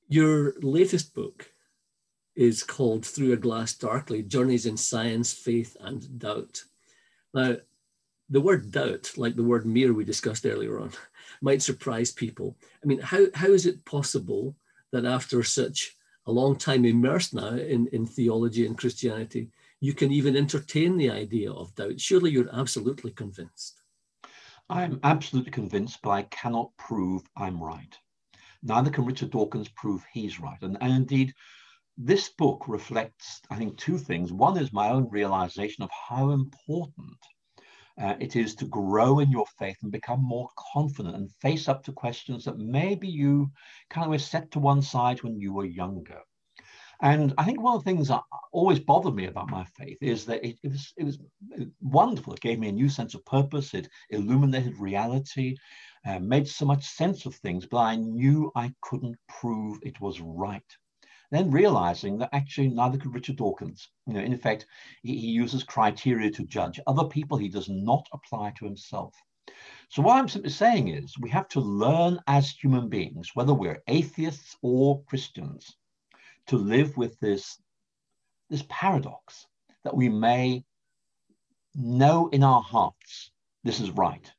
Your 0.08 0.54
latest 0.62 1.13
book 1.13 1.51
is 2.36 2.63
called 2.63 3.06
Through 3.06 3.34
a 3.34 3.38
Glass 3.38 3.75
Darkly 3.75 4.23
Journeys 4.23 4.65
in 4.65 4.77
Science, 4.77 5.34
Faith, 5.34 5.75
and 5.80 6.19
Doubt. 6.19 6.63
Now, 7.34 7.58
the 8.31 8.41
word 8.41 8.71
doubt, 8.71 9.11
like 9.17 9.35
the 9.35 9.43
word 9.43 9.65
mere 9.65 9.93
we 9.93 10.05
discussed 10.05 10.45
earlier 10.45 10.79
on, 10.79 10.91
might 11.41 11.61
surprise 11.61 12.11
people. 12.11 12.55
I 12.81 12.87
mean, 12.87 12.99
how, 12.99 13.25
how 13.35 13.49
is 13.49 13.65
it 13.65 13.83
possible 13.83 14.55
that 14.93 15.05
after 15.05 15.43
such 15.43 15.97
a 16.27 16.31
long 16.31 16.55
time 16.55 16.85
immersed 16.85 17.33
now 17.33 17.49
in, 17.55 17.87
in 17.87 18.05
theology 18.05 18.65
and 18.65 18.77
Christianity, 18.77 19.49
you 19.81 19.93
can 19.93 20.13
even 20.13 20.37
entertain 20.37 20.95
the 20.95 21.11
idea 21.11 21.51
of 21.51 21.75
doubt? 21.75 21.99
Surely 21.99 22.31
you're 22.31 22.55
absolutely 22.55 23.11
convinced. 23.11 23.81
I'm 24.69 25.01
absolutely 25.03 25.51
convinced, 25.51 25.99
but 26.01 26.11
I 26.11 26.21
cannot 26.23 26.71
prove 26.77 27.23
I'm 27.35 27.61
right. 27.61 27.97
Neither 28.63 28.91
can 28.91 29.05
Richard 29.05 29.31
Dawkins 29.31 29.67
prove 29.69 30.05
he's 30.13 30.39
right. 30.39 30.61
And, 30.61 30.77
and 30.79 30.93
indeed, 30.93 31.33
this 31.97 32.29
book 32.29 32.63
reflects, 32.69 33.41
I 33.49 33.57
think, 33.57 33.77
two 33.77 33.97
things. 33.97 34.31
One 34.31 34.57
is 34.57 34.71
my 34.71 34.89
own 34.89 35.09
realization 35.09 35.83
of 35.83 35.89
how 36.07 36.29
important 36.29 37.17
uh, 37.99 38.15
it 38.19 38.36
is 38.36 38.56
to 38.56 38.65
grow 38.65 39.19
in 39.19 39.32
your 39.32 39.45
faith 39.58 39.77
and 39.82 39.91
become 39.91 40.23
more 40.23 40.49
confident 40.73 41.15
and 41.15 41.32
face 41.41 41.67
up 41.67 41.84
to 41.84 41.91
questions 41.91 42.45
that 42.45 42.58
maybe 42.58 43.08
you 43.08 43.49
kind 43.89 44.06
of 44.06 44.12
were 44.12 44.19
set 44.19 44.51
to 44.51 44.60
one 44.60 44.82
side 44.82 45.21
when 45.23 45.39
you 45.39 45.54
were 45.54 45.65
younger. 45.65 46.21
And 47.01 47.34
I 47.38 47.45
think 47.45 47.60
one 47.60 47.75
of 47.75 47.84
the 47.84 47.89
things 47.89 48.10
that 48.10 48.21
always 48.51 48.80
bothered 48.80 49.15
me 49.15 49.25
about 49.25 49.49
my 49.49 49.63
faith 49.63 49.97
is 50.01 50.25
that 50.25 50.45
it, 50.45 50.60
it, 50.62 50.71
was, 50.71 50.93
it 50.97 51.04
was 51.04 51.17
wonderful. 51.82 52.34
It 52.34 52.41
gave 52.41 52.60
me 52.60 52.69
a 52.69 52.73
new 52.73 52.89
sense 52.89 53.15
of 53.15 53.25
purpose. 53.25 53.73
It 53.73 53.89
illuminated 54.12 54.77
reality, 54.77 55.56
uh, 56.06 56.19
made 56.19 56.47
so 56.47 56.65
much 56.65 56.86
sense 56.86 57.25
of 57.25 57.34
things, 57.36 57.65
but 57.65 57.77
I 57.77 57.95
knew 57.95 58.51
I 58.56 58.71
couldn't 58.82 59.17
prove 59.27 59.80
it 59.82 59.99
was 59.99 60.21
right 60.21 60.63
then 61.31 61.49
realizing 61.49 62.17
that 62.17 62.29
actually 62.33 62.67
neither 62.67 62.97
could 62.97 63.13
Richard 63.13 63.37
Dawkins. 63.37 63.89
You 64.05 64.13
know, 64.13 64.19
in 64.19 64.33
effect, 64.33 64.67
he, 65.01 65.17
he 65.17 65.27
uses 65.27 65.63
criteria 65.63 66.29
to 66.31 66.45
judge 66.45 66.79
other 66.85 67.05
people 67.05 67.37
he 67.37 67.49
does 67.49 67.69
not 67.69 68.05
apply 68.13 68.53
to 68.57 68.65
himself. 68.65 69.15
So 69.89 70.01
what 70.01 70.17
I'm 70.17 70.29
simply 70.29 70.51
saying 70.51 70.89
is 70.89 71.17
we 71.17 71.29
have 71.29 71.47
to 71.49 71.59
learn 71.59 72.19
as 72.27 72.49
human 72.49 72.89
beings, 72.89 73.31
whether 73.33 73.53
we're 73.53 73.81
atheists 73.87 74.55
or 74.61 75.03
Christians, 75.03 75.75
to 76.47 76.57
live 76.57 76.95
with 76.97 77.19
this, 77.19 77.57
this 78.49 78.63
paradox 78.69 79.47
that 79.83 79.95
we 79.95 80.09
may 80.09 80.63
know 81.75 82.27
in 82.29 82.43
our 82.43 82.61
hearts 82.61 83.31
this 83.63 83.79
is 83.79 83.91
right, 83.91 84.31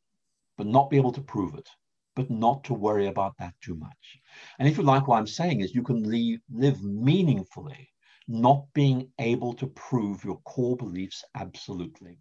but 0.56 0.66
not 0.66 0.90
be 0.90 0.96
able 0.96 1.12
to 1.12 1.20
prove 1.20 1.54
it 1.54 1.68
but 2.14 2.30
not 2.30 2.64
to 2.64 2.74
worry 2.74 3.06
about 3.06 3.36
that 3.38 3.54
too 3.62 3.74
much. 3.74 4.18
And 4.58 4.68
if 4.68 4.76
you 4.76 4.82
like, 4.82 5.08
what 5.08 5.18
I'm 5.18 5.26
saying 5.26 5.60
is 5.60 5.74
you 5.74 5.82
can 5.82 6.02
leave, 6.02 6.40
live 6.50 6.82
meaningfully, 6.82 7.88
not 8.28 8.64
being 8.74 9.08
able 9.18 9.54
to 9.54 9.66
prove 9.68 10.24
your 10.24 10.40
core 10.42 10.76
beliefs 10.76 11.24
absolutely. 11.34 12.18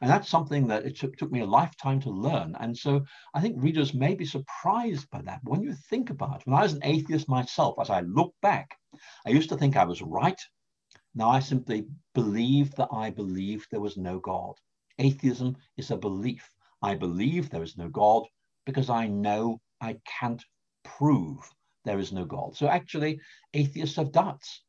And 0.00 0.10
that's 0.10 0.28
something 0.28 0.66
that 0.68 0.84
it 0.84 0.98
took, 0.98 1.16
took 1.16 1.32
me 1.32 1.40
a 1.40 1.46
lifetime 1.46 2.00
to 2.00 2.10
learn. 2.10 2.56
And 2.60 2.76
so 2.76 3.04
I 3.34 3.40
think 3.40 3.62
readers 3.62 3.94
may 3.94 4.14
be 4.14 4.24
surprised 4.24 5.08
by 5.10 5.22
that. 5.22 5.40
When 5.44 5.62
you 5.62 5.74
think 5.90 6.10
about 6.10 6.40
it, 6.40 6.46
when 6.46 6.58
I 6.58 6.62
was 6.62 6.74
an 6.74 6.84
atheist 6.84 7.28
myself, 7.28 7.76
as 7.80 7.90
I 7.90 8.00
look 8.00 8.34
back, 8.42 8.76
I 9.26 9.30
used 9.30 9.48
to 9.48 9.56
think 9.56 9.76
I 9.76 9.84
was 9.84 10.02
right. 10.02 10.40
Now 11.14 11.30
I 11.30 11.40
simply 11.40 11.86
believe 12.14 12.74
that 12.76 12.88
I 12.92 13.10
believed 13.10 13.68
there 13.70 13.80
was 13.80 13.96
no 13.96 14.18
God. 14.18 14.54
Atheism 14.98 15.56
is 15.76 15.90
a 15.90 15.96
belief. 15.96 16.48
I 16.82 16.94
believe 16.94 17.48
there 17.48 17.62
is 17.62 17.76
no 17.76 17.88
God 17.88 18.24
because 18.64 18.90
I 18.90 19.06
know 19.06 19.60
I 19.80 19.98
can't 20.20 20.42
prove 20.84 21.38
there 21.84 21.98
is 21.98 22.12
no 22.12 22.24
God. 22.24 22.56
So 22.56 22.68
actually, 22.68 23.20
atheists 23.54 23.96
have 23.96 24.12
doubts. 24.12 24.62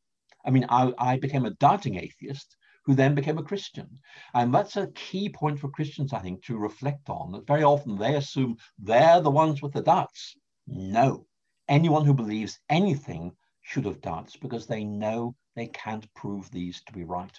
I 0.44 0.50
mean, 0.50 0.66
I, 0.68 0.92
I 0.98 1.18
became 1.18 1.44
a 1.44 1.50
doubting 1.50 1.96
atheist 1.96 2.56
who 2.84 2.94
then 2.94 3.14
became 3.14 3.38
a 3.38 3.42
Christian. 3.42 3.88
And 4.34 4.52
that's 4.52 4.76
a 4.76 4.88
key 4.88 5.28
point 5.30 5.58
for 5.58 5.70
Christians, 5.70 6.12
I 6.12 6.18
think, 6.18 6.44
to 6.44 6.58
reflect 6.58 7.08
on. 7.08 7.32
That 7.32 7.46
very 7.46 7.62
often 7.62 7.96
they 7.96 8.16
assume 8.16 8.56
they're 8.78 9.20
the 9.20 9.30
ones 9.30 9.62
with 9.62 9.72
the 9.72 9.82
doubts. 9.82 10.36
No. 10.66 11.26
Anyone 11.68 12.04
who 12.04 12.12
believes 12.12 12.58
anything 12.68 13.32
should 13.62 13.86
have 13.86 14.02
doubts 14.02 14.36
because 14.36 14.66
they 14.66 14.84
know 14.84 15.34
they 15.56 15.68
can't 15.68 16.12
prove 16.14 16.50
these 16.50 16.82
to 16.84 16.92
be 16.92 17.04
right. 17.04 17.38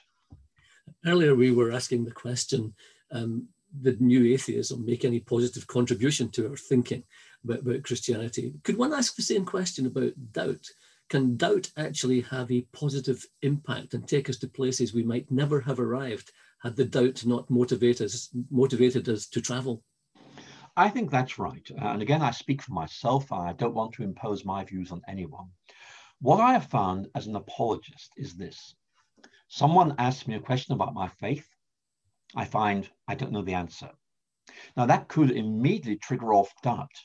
Earlier, 1.05 1.35
we 1.35 1.51
were 1.51 1.71
asking 1.71 2.05
the 2.05 2.11
question 2.11 2.73
um, 3.11 3.47
Did 3.81 4.01
new 4.01 4.33
atheism 4.33 4.85
make 4.85 5.05
any 5.05 5.19
positive 5.19 5.67
contribution 5.67 6.29
to 6.31 6.49
our 6.49 6.57
thinking 6.57 7.03
about, 7.43 7.59
about 7.59 7.83
Christianity? 7.83 8.53
Could 8.63 8.77
one 8.77 8.93
ask 8.93 9.15
the 9.15 9.21
same 9.21 9.45
question 9.45 9.85
about 9.85 10.13
doubt? 10.31 10.65
Can 11.09 11.37
doubt 11.37 11.69
actually 11.77 12.21
have 12.21 12.51
a 12.51 12.65
positive 12.73 13.23
impact 13.41 13.93
and 13.93 14.07
take 14.07 14.29
us 14.29 14.37
to 14.39 14.47
places 14.47 14.93
we 14.93 15.03
might 15.03 15.29
never 15.29 15.61
have 15.61 15.79
arrived 15.79 16.31
had 16.63 16.75
the 16.75 16.85
doubt 16.85 17.25
not 17.25 17.49
us, 17.51 18.29
motivated 18.49 19.07
us 19.07 19.27
to 19.27 19.41
travel? 19.41 19.83
I 20.77 20.89
think 20.89 21.11
that's 21.11 21.39
right. 21.39 21.69
And 21.77 22.01
again, 22.01 22.21
I 22.21 22.31
speak 22.31 22.61
for 22.61 22.73
myself. 22.73 23.31
I 23.31 23.53
don't 23.53 23.75
want 23.75 23.93
to 23.93 24.03
impose 24.03 24.43
my 24.43 24.63
views 24.63 24.91
on 24.91 25.01
anyone. 25.07 25.47
What 26.21 26.39
I 26.39 26.53
have 26.53 26.67
found 26.67 27.07
as 27.13 27.27
an 27.27 27.35
apologist 27.35 28.11
is 28.17 28.35
this. 28.35 28.75
Someone 29.47 29.95
asks 29.99 30.27
me 30.27 30.35
a 30.35 30.39
question 30.39 30.73
about 30.73 30.93
my 30.93 31.07
faith. 31.07 31.47
I 32.35 32.45
find 32.45 32.89
I 33.07 33.15
don't 33.15 33.31
know 33.31 33.43
the 33.43 33.53
answer. 33.53 33.91
Now, 34.77 34.85
that 34.85 35.07
could 35.07 35.31
immediately 35.31 35.97
trigger 35.97 36.33
off 36.33 36.53
doubt, 36.61 36.95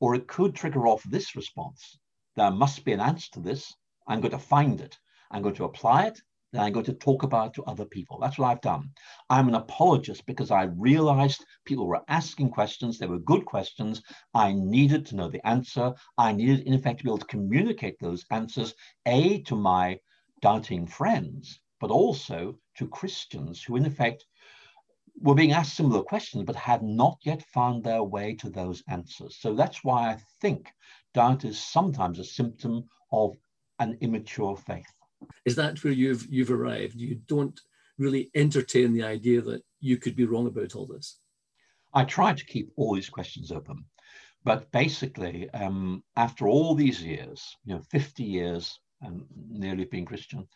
or 0.00 0.14
it 0.14 0.28
could 0.28 0.54
trigger 0.54 0.86
off 0.86 1.02
this 1.04 1.34
response. 1.34 1.98
There 2.36 2.50
must 2.50 2.84
be 2.84 2.92
an 2.92 3.00
answer 3.00 3.30
to 3.32 3.40
this. 3.40 3.72
I'm 4.06 4.20
going 4.20 4.32
to 4.32 4.38
find 4.38 4.80
it. 4.80 4.98
I'm 5.30 5.42
going 5.42 5.54
to 5.56 5.64
apply 5.64 6.06
it 6.06 6.20
then 6.52 6.64
I'm 6.64 6.72
going 6.72 6.86
to 6.86 6.94
talk 6.94 7.22
about 7.22 7.48
it 7.48 7.54
to 7.54 7.64
other 7.64 7.84
people. 7.84 8.18
That's 8.18 8.38
what 8.38 8.46
I've 8.46 8.60
done. 8.60 8.90
I'm 9.28 9.48
an 9.48 9.56
apologist 9.56 10.24
because 10.26 10.50
I 10.50 10.64
realized 10.64 11.44
people 11.64 11.86
were 11.86 12.02
asking 12.08 12.50
questions. 12.50 12.98
They 12.98 13.06
were 13.06 13.18
good 13.18 13.44
questions. 13.44 14.02
I 14.32 14.52
needed 14.52 15.04
to 15.06 15.16
know 15.16 15.28
the 15.28 15.46
answer. 15.46 15.92
I 16.16 16.32
needed, 16.32 16.60
in 16.60 16.72
effect, 16.72 16.98
to 16.98 17.04
be 17.04 17.10
able 17.10 17.18
to 17.18 17.26
communicate 17.26 17.98
those 17.98 18.24
answers, 18.30 18.74
A, 19.06 19.42
to 19.42 19.56
my 19.56 19.98
doubting 20.40 20.86
friends, 20.86 21.60
but 21.80 21.90
also 21.90 22.58
to 22.78 22.88
Christians 22.88 23.62
who, 23.62 23.76
in 23.76 23.84
effect, 23.84 24.24
were 25.20 25.34
being 25.34 25.52
asked 25.52 25.76
similar 25.76 26.02
questions 26.02 26.44
but 26.44 26.56
had 26.56 26.82
not 26.82 27.18
yet 27.22 27.42
found 27.42 27.82
their 27.82 28.02
way 28.02 28.34
to 28.34 28.50
those 28.50 28.82
answers. 28.88 29.36
So 29.40 29.54
that's 29.54 29.82
why 29.82 30.10
I 30.10 30.18
think 30.40 30.70
doubt 31.14 31.44
is 31.44 31.58
sometimes 31.58 32.18
a 32.18 32.24
symptom 32.24 32.84
of 33.12 33.36
an 33.78 33.96
immature 34.00 34.56
faith. 34.56 34.86
Is 35.44 35.56
that 35.56 35.82
where 35.82 35.92
you've 35.92 36.26
you've 36.28 36.50
arrived? 36.50 36.94
You 36.96 37.20
don't 37.26 37.58
really 37.98 38.30
entertain 38.34 38.92
the 38.92 39.04
idea 39.04 39.40
that 39.42 39.62
you 39.80 39.96
could 39.96 40.14
be 40.14 40.26
wrong 40.26 40.46
about 40.46 40.74
all 40.74 40.86
this. 40.86 41.18
I 41.94 42.04
try 42.04 42.34
to 42.34 42.44
keep 42.44 42.70
all 42.76 42.94
these 42.94 43.08
questions 43.08 43.50
open, 43.50 43.84
but 44.44 44.70
basically, 44.70 45.48
um, 45.50 46.04
after 46.16 46.46
all 46.46 46.74
these 46.74 47.02
years, 47.02 47.56
you 47.64 47.74
know, 47.74 47.80
50 47.90 48.22
years 48.22 48.78
and 49.02 49.24
nearly 49.50 49.84
being 49.84 50.04
Christian, 50.04 50.46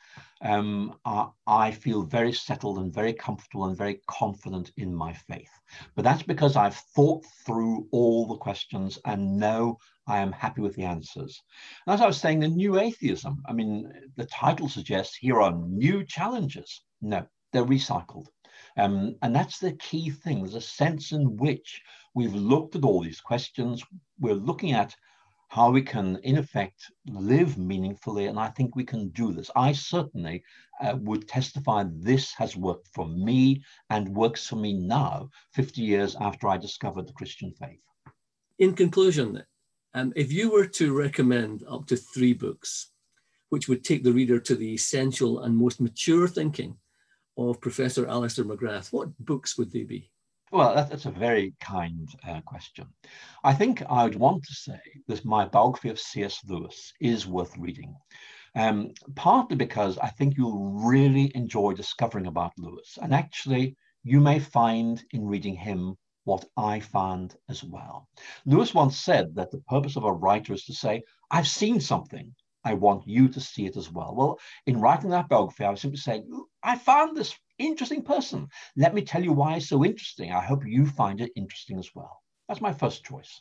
um, 0.42 0.96
I, 1.04 1.28
I, 1.46 1.70
feel 1.70 2.02
very 2.02 2.32
settled 2.32 2.78
and 2.78 2.92
very 2.92 3.12
comfortable 3.12 3.66
and 3.66 3.76
very 3.76 4.00
confident 4.06 4.72
in 4.76 4.94
my 4.94 5.12
faith. 5.12 5.50
But 5.94 6.04
that's 6.04 6.22
because 6.22 6.56
I've 6.56 6.76
thought 6.96 7.24
through 7.44 7.86
all 7.92 8.26
the 8.26 8.38
questions 8.38 8.98
and 9.04 9.36
know 9.38 9.78
I 10.06 10.18
am 10.18 10.32
happy 10.32 10.62
with 10.62 10.74
the 10.74 10.84
answers. 10.84 11.42
And 11.86 11.94
as 11.94 12.00
I 12.00 12.06
was 12.06 12.18
saying, 12.18 12.40
the 12.40 12.48
new 12.48 12.78
atheism, 12.78 13.42
I 13.46 13.52
mean, 13.52 13.92
the 14.16 14.26
title 14.26 14.68
suggests 14.68 15.16
here 15.16 15.40
are 15.40 15.52
new 15.52 16.04
challenges. 16.04 16.82
No, 17.02 17.26
they're 17.52 17.64
recycled. 17.64 18.26
Um, 18.76 19.16
and 19.22 19.34
that's 19.34 19.58
the 19.58 19.72
key 19.72 20.10
thing. 20.10 20.38
There's 20.38 20.54
a 20.54 20.60
sense 20.60 21.12
in 21.12 21.36
which 21.36 21.82
we've 22.14 22.34
looked 22.34 22.76
at 22.76 22.84
all 22.84 23.00
these 23.00 23.20
questions. 23.20 23.82
We're 24.18 24.34
looking 24.34 24.72
at 24.72 24.94
how 25.50 25.68
we 25.68 25.82
can, 25.82 26.16
in 26.22 26.38
effect, 26.38 26.92
live 27.06 27.58
meaningfully. 27.58 28.26
And 28.26 28.38
I 28.38 28.48
think 28.50 28.76
we 28.76 28.84
can 28.84 29.08
do 29.08 29.32
this. 29.32 29.50
I 29.56 29.72
certainly 29.72 30.44
uh, 30.80 30.96
would 31.00 31.26
testify 31.26 31.84
this 31.92 32.32
has 32.34 32.56
worked 32.56 32.86
for 32.94 33.08
me 33.08 33.64
and 33.90 34.14
works 34.14 34.46
for 34.46 34.54
me 34.54 34.72
now, 34.72 35.28
50 35.54 35.82
years 35.82 36.16
after 36.20 36.46
I 36.46 36.56
discovered 36.56 37.08
the 37.08 37.14
Christian 37.14 37.52
faith. 37.58 37.80
In 38.60 38.74
conclusion, 38.74 39.42
um, 39.94 40.12
if 40.14 40.32
you 40.32 40.52
were 40.52 40.66
to 40.66 40.96
recommend 40.96 41.64
up 41.68 41.84
to 41.86 41.96
three 41.96 42.32
books, 42.32 42.92
which 43.48 43.66
would 43.66 43.82
take 43.82 44.04
the 44.04 44.12
reader 44.12 44.38
to 44.38 44.54
the 44.54 44.72
essential 44.72 45.40
and 45.42 45.56
most 45.56 45.80
mature 45.80 46.28
thinking 46.28 46.76
of 47.36 47.60
Professor 47.60 48.06
Alister 48.06 48.44
McGrath, 48.44 48.92
what 48.92 49.18
books 49.18 49.58
would 49.58 49.72
they 49.72 49.82
be? 49.82 50.12
Well, 50.52 50.74
that's 50.74 51.06
a 51.06 51.12
very 51.12 51.54
kind 51.60 52.08
uh, 52.26 52.40
question. 52.40 52.88
I 53.44 53.54
think 53.54 53.82
I 53.88 54.02
would 54.02 54.16
want 54.16 54.42
to 54.44 54.54
say 54.54 54.80
that 55.06 55.24
my 55.24 55.44
biography 55.44 55.90
of 55.90 56.00
C.S. 56.00 56.40
Lewis 56.44 56.92
is 57.00 57.26
worth 57.26 57.56
reading. 57.56 57.94
Um, 58.56 58.92
partly 59.14 59.54
because 59.54 59.96
I 59.98 60.08
think 60.08 60.36
you'll 60.36 60.72
really 60.84 61.30
enjoy 61.36 61.74
discovering 61.74 62.26
about 62.26 62.58
Lewis. 62.58 62.98
And 63.00 63.14
actually, 63.14 63.76
you 64.02 64.18
may 64.20 64.40
find 64.40 65.00
in 65.12 65.24
reading 65.24 65.54
him 65.54 65.96
what 66.24 66.44
I 66.56 66.80
found 66.80 67.36
as 67.48 67.62
well. 67.62 68.08
Lewis 68.44 68.74
once 68.74 68.98
said 68.98 69.36
that 69.36 69.52
the 69.52 69.62
purpose 69.68 69.96
of 69.96 70.04
a 70.04 70.12
writer 70.12 70.52
is 70.52 70.64
to 70.64 70.74
say, 70.74 71.02
I've 71.30 71.46
seen 71.46 71.80
something. 71.80 72.34
I 72.64 72.74
want 72.74 73.06
you 73.06 73.28
to 73.28 73.40
see 73.40 73.66
it 73.66 73.76
as 73.76 73.90
well. 73.90 74.14
Well, 74.16 74.40
in 74.66 74.80
writing 74.80 75.10
that 75.10 75.28
biography, 75.28 75.64
I 75.64 75.70
was 75.70 75.80
simply 75.80 75.98
saying, 75.98 76.28
I 76.62 76.76
found 76.76 77.16
this 77.16 77.38
interesting 77.66 78.02
person. 78.02 78.48
Let 78.76 78.94
me 78.94 79.02
tell 79.02 79.22
you 79.22 79.32
why 79.32 79.56
it's 79.56 79.68
so 79.68 79.84
interesting. 79.84 80.32
I 80.32 80.40
hope 80.40 80.66
you 80.66 80.86
find 80.86 81.20
it 81.20 81.32
interesting 81.36 81.78
as 81.78 81.90
well. 81.94 82.20
That's 82.48 82.60
my 82.60 82.72
first 82.72 83.04
choice. 83.04 83.40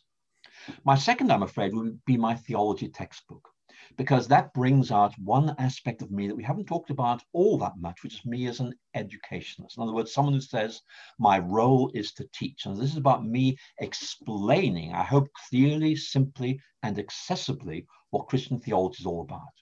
My 0.84 0.96
second, 0.96 1.32
I'm 1.32 1.44
afraid, 1.44 1.74
would 1.74 2.04
be 2.06 2.18
my 2.18 2.36
theology 2.36 2.90
textbook 2.90 3.50
because 3.98 4.28
that 4.28 4.54
brings 4.54 4.92
out 4.92 5.18
one 5.20 5.56
aspect 5.58 6.02
of 6.02 6.12
me 6.12 6.28
that 6.28 6.36
we 6.36 6.44
haven't 6.44 6.66
talked 6.66 6.90
about 6.90 7.24
all 7.34 7.58
that 7.58 7.78
much, 7.78 8.04
which 8.04 8.16
is 8.16 8.26
me 8.26 8.48
as 8.48 8.60
an 8.60 8.74
educationist. 8.94 9.78
In 9.78 9.84
other 9.84 9.94
words, 9.94 10.14
someone 10.14 10.34
who 10.34 10.42
says, 10.42 10.82
my 11.18 11.40
role 11.40 11.90
is 11.94 12.14
to 12.14 12.28
teach. 12.34 12.66
And 12.66 12.76
this 12.78 12.92
is 12.92 12.98
about 12.98 13.26
me 13.26 13.58
explaining, 13.80 14.94
I 14.94 15.04
hope 15.04 15.28
clearly, 15.50 15.96
simply, 15.96 16.60
and 16.84 16.98
accessibly 16.98 17.86
what 18.10 18.28
Christian 18.28 18.60
theology 18.60 19.02
is 19.02 19.06
all 19.06 19.22
about. 19.22 19.54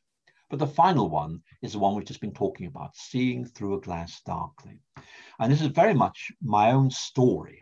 But 0.50 0.60
the 0.60 0.68
final 0.68 1.10
one 1.10 1.42
is 1.62 1.74
the 1.74 1.80
one 1.80 1.96
we've 1.96 2.06
just 2.06 2.22
been 2.22 2.34
talking 2.34 2.68
about, 2.68 2.96
seeing 2.96 3.46
through 3.46 3.76
a 3.76 3.82
glass 3.82 4.22
darkly. 4.26 4.80
And 5.40 5.52
this 5.52 5.62
is 5.62 5.68
very 5.68 5.94
much 5.94 6.32
my 6.42 6.72
own 6.72 6.90
story. 6.90 7.60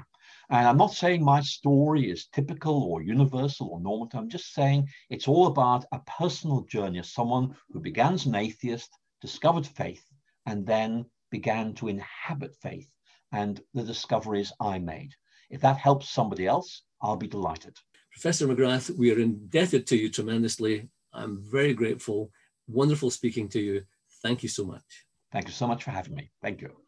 And 0.50 0.67
I'm 0.67 0.78
not 0.78 0.93
saying 0.93 1.24
my 1.24 1.41
story 1.41 2.12
is 2.12 2.28
typical 2.28 2.84
or 2.84 3.02
universal 3.02 3.69
or 3.69 3.80
normative. 3.80 4.19
I'm 4.19 4.30
just 4.30 4.54
saying 4.54 4.88
it's 5.10 5.28
all 5.28 5.48
about 5.48 5.86
a 5.91 6.00
personal 6.02 6.62
journey 6.62 7.00
of 7.00 7.08
someone 7.08 7.56
who 7.71 7.80
began 7.80 8.13
as 8.13 8.28
an 8.28 8.36
atheist, 8.36 8.91
discovered 9.21 9.65
faith, 9.65 10.06
and 10.45 10.65
then 10.65 11.06
began 11.32 11.74
to 11.76 11.88
inhabit 11.88 12.56
faith 12.62 12.88
and 13.32 13.60
the 13.74 13.84
discoveries 13.84 14.54
I 14.60 14.78
made. 14.78 15.12
If 15.50 15.62
that 15.62 15.78
helps 15.78 16.10
somebody 16.10 16.45
else, 16.45 16.84
I'll 17.02 17.15
be 17.15 17.28
delighted. 17.28 17.76
Professor 18.12 18.48
McGrath, 18.48 18.95
we 18.95 19.12
are 19.12 19.19
indebted 19.19 19.88
to 19.88 19.98
you 19.98 20.10
tremendously. 20.10 20.88
I'm 21.12 21.43
very 21.52 21.74
grateful. 21.74 22.30
Wonderful 22.67 23.12
speaking 23.12 23.47
to 23.49 23.60
you. 23.60 23.84
Thank 24.21 24.43
you 24.43 24.49
so 24.49 24.65
much. 24.65 25.06
Thank 25.32 25.47
you 25.47 25.54
so 25.54 25.67
much 25.67 25.84
for 25.84 25.91
having 25.91 26.15
me. 26.15 26.32
Thank 26.41 26.62
you. 26.62 26.85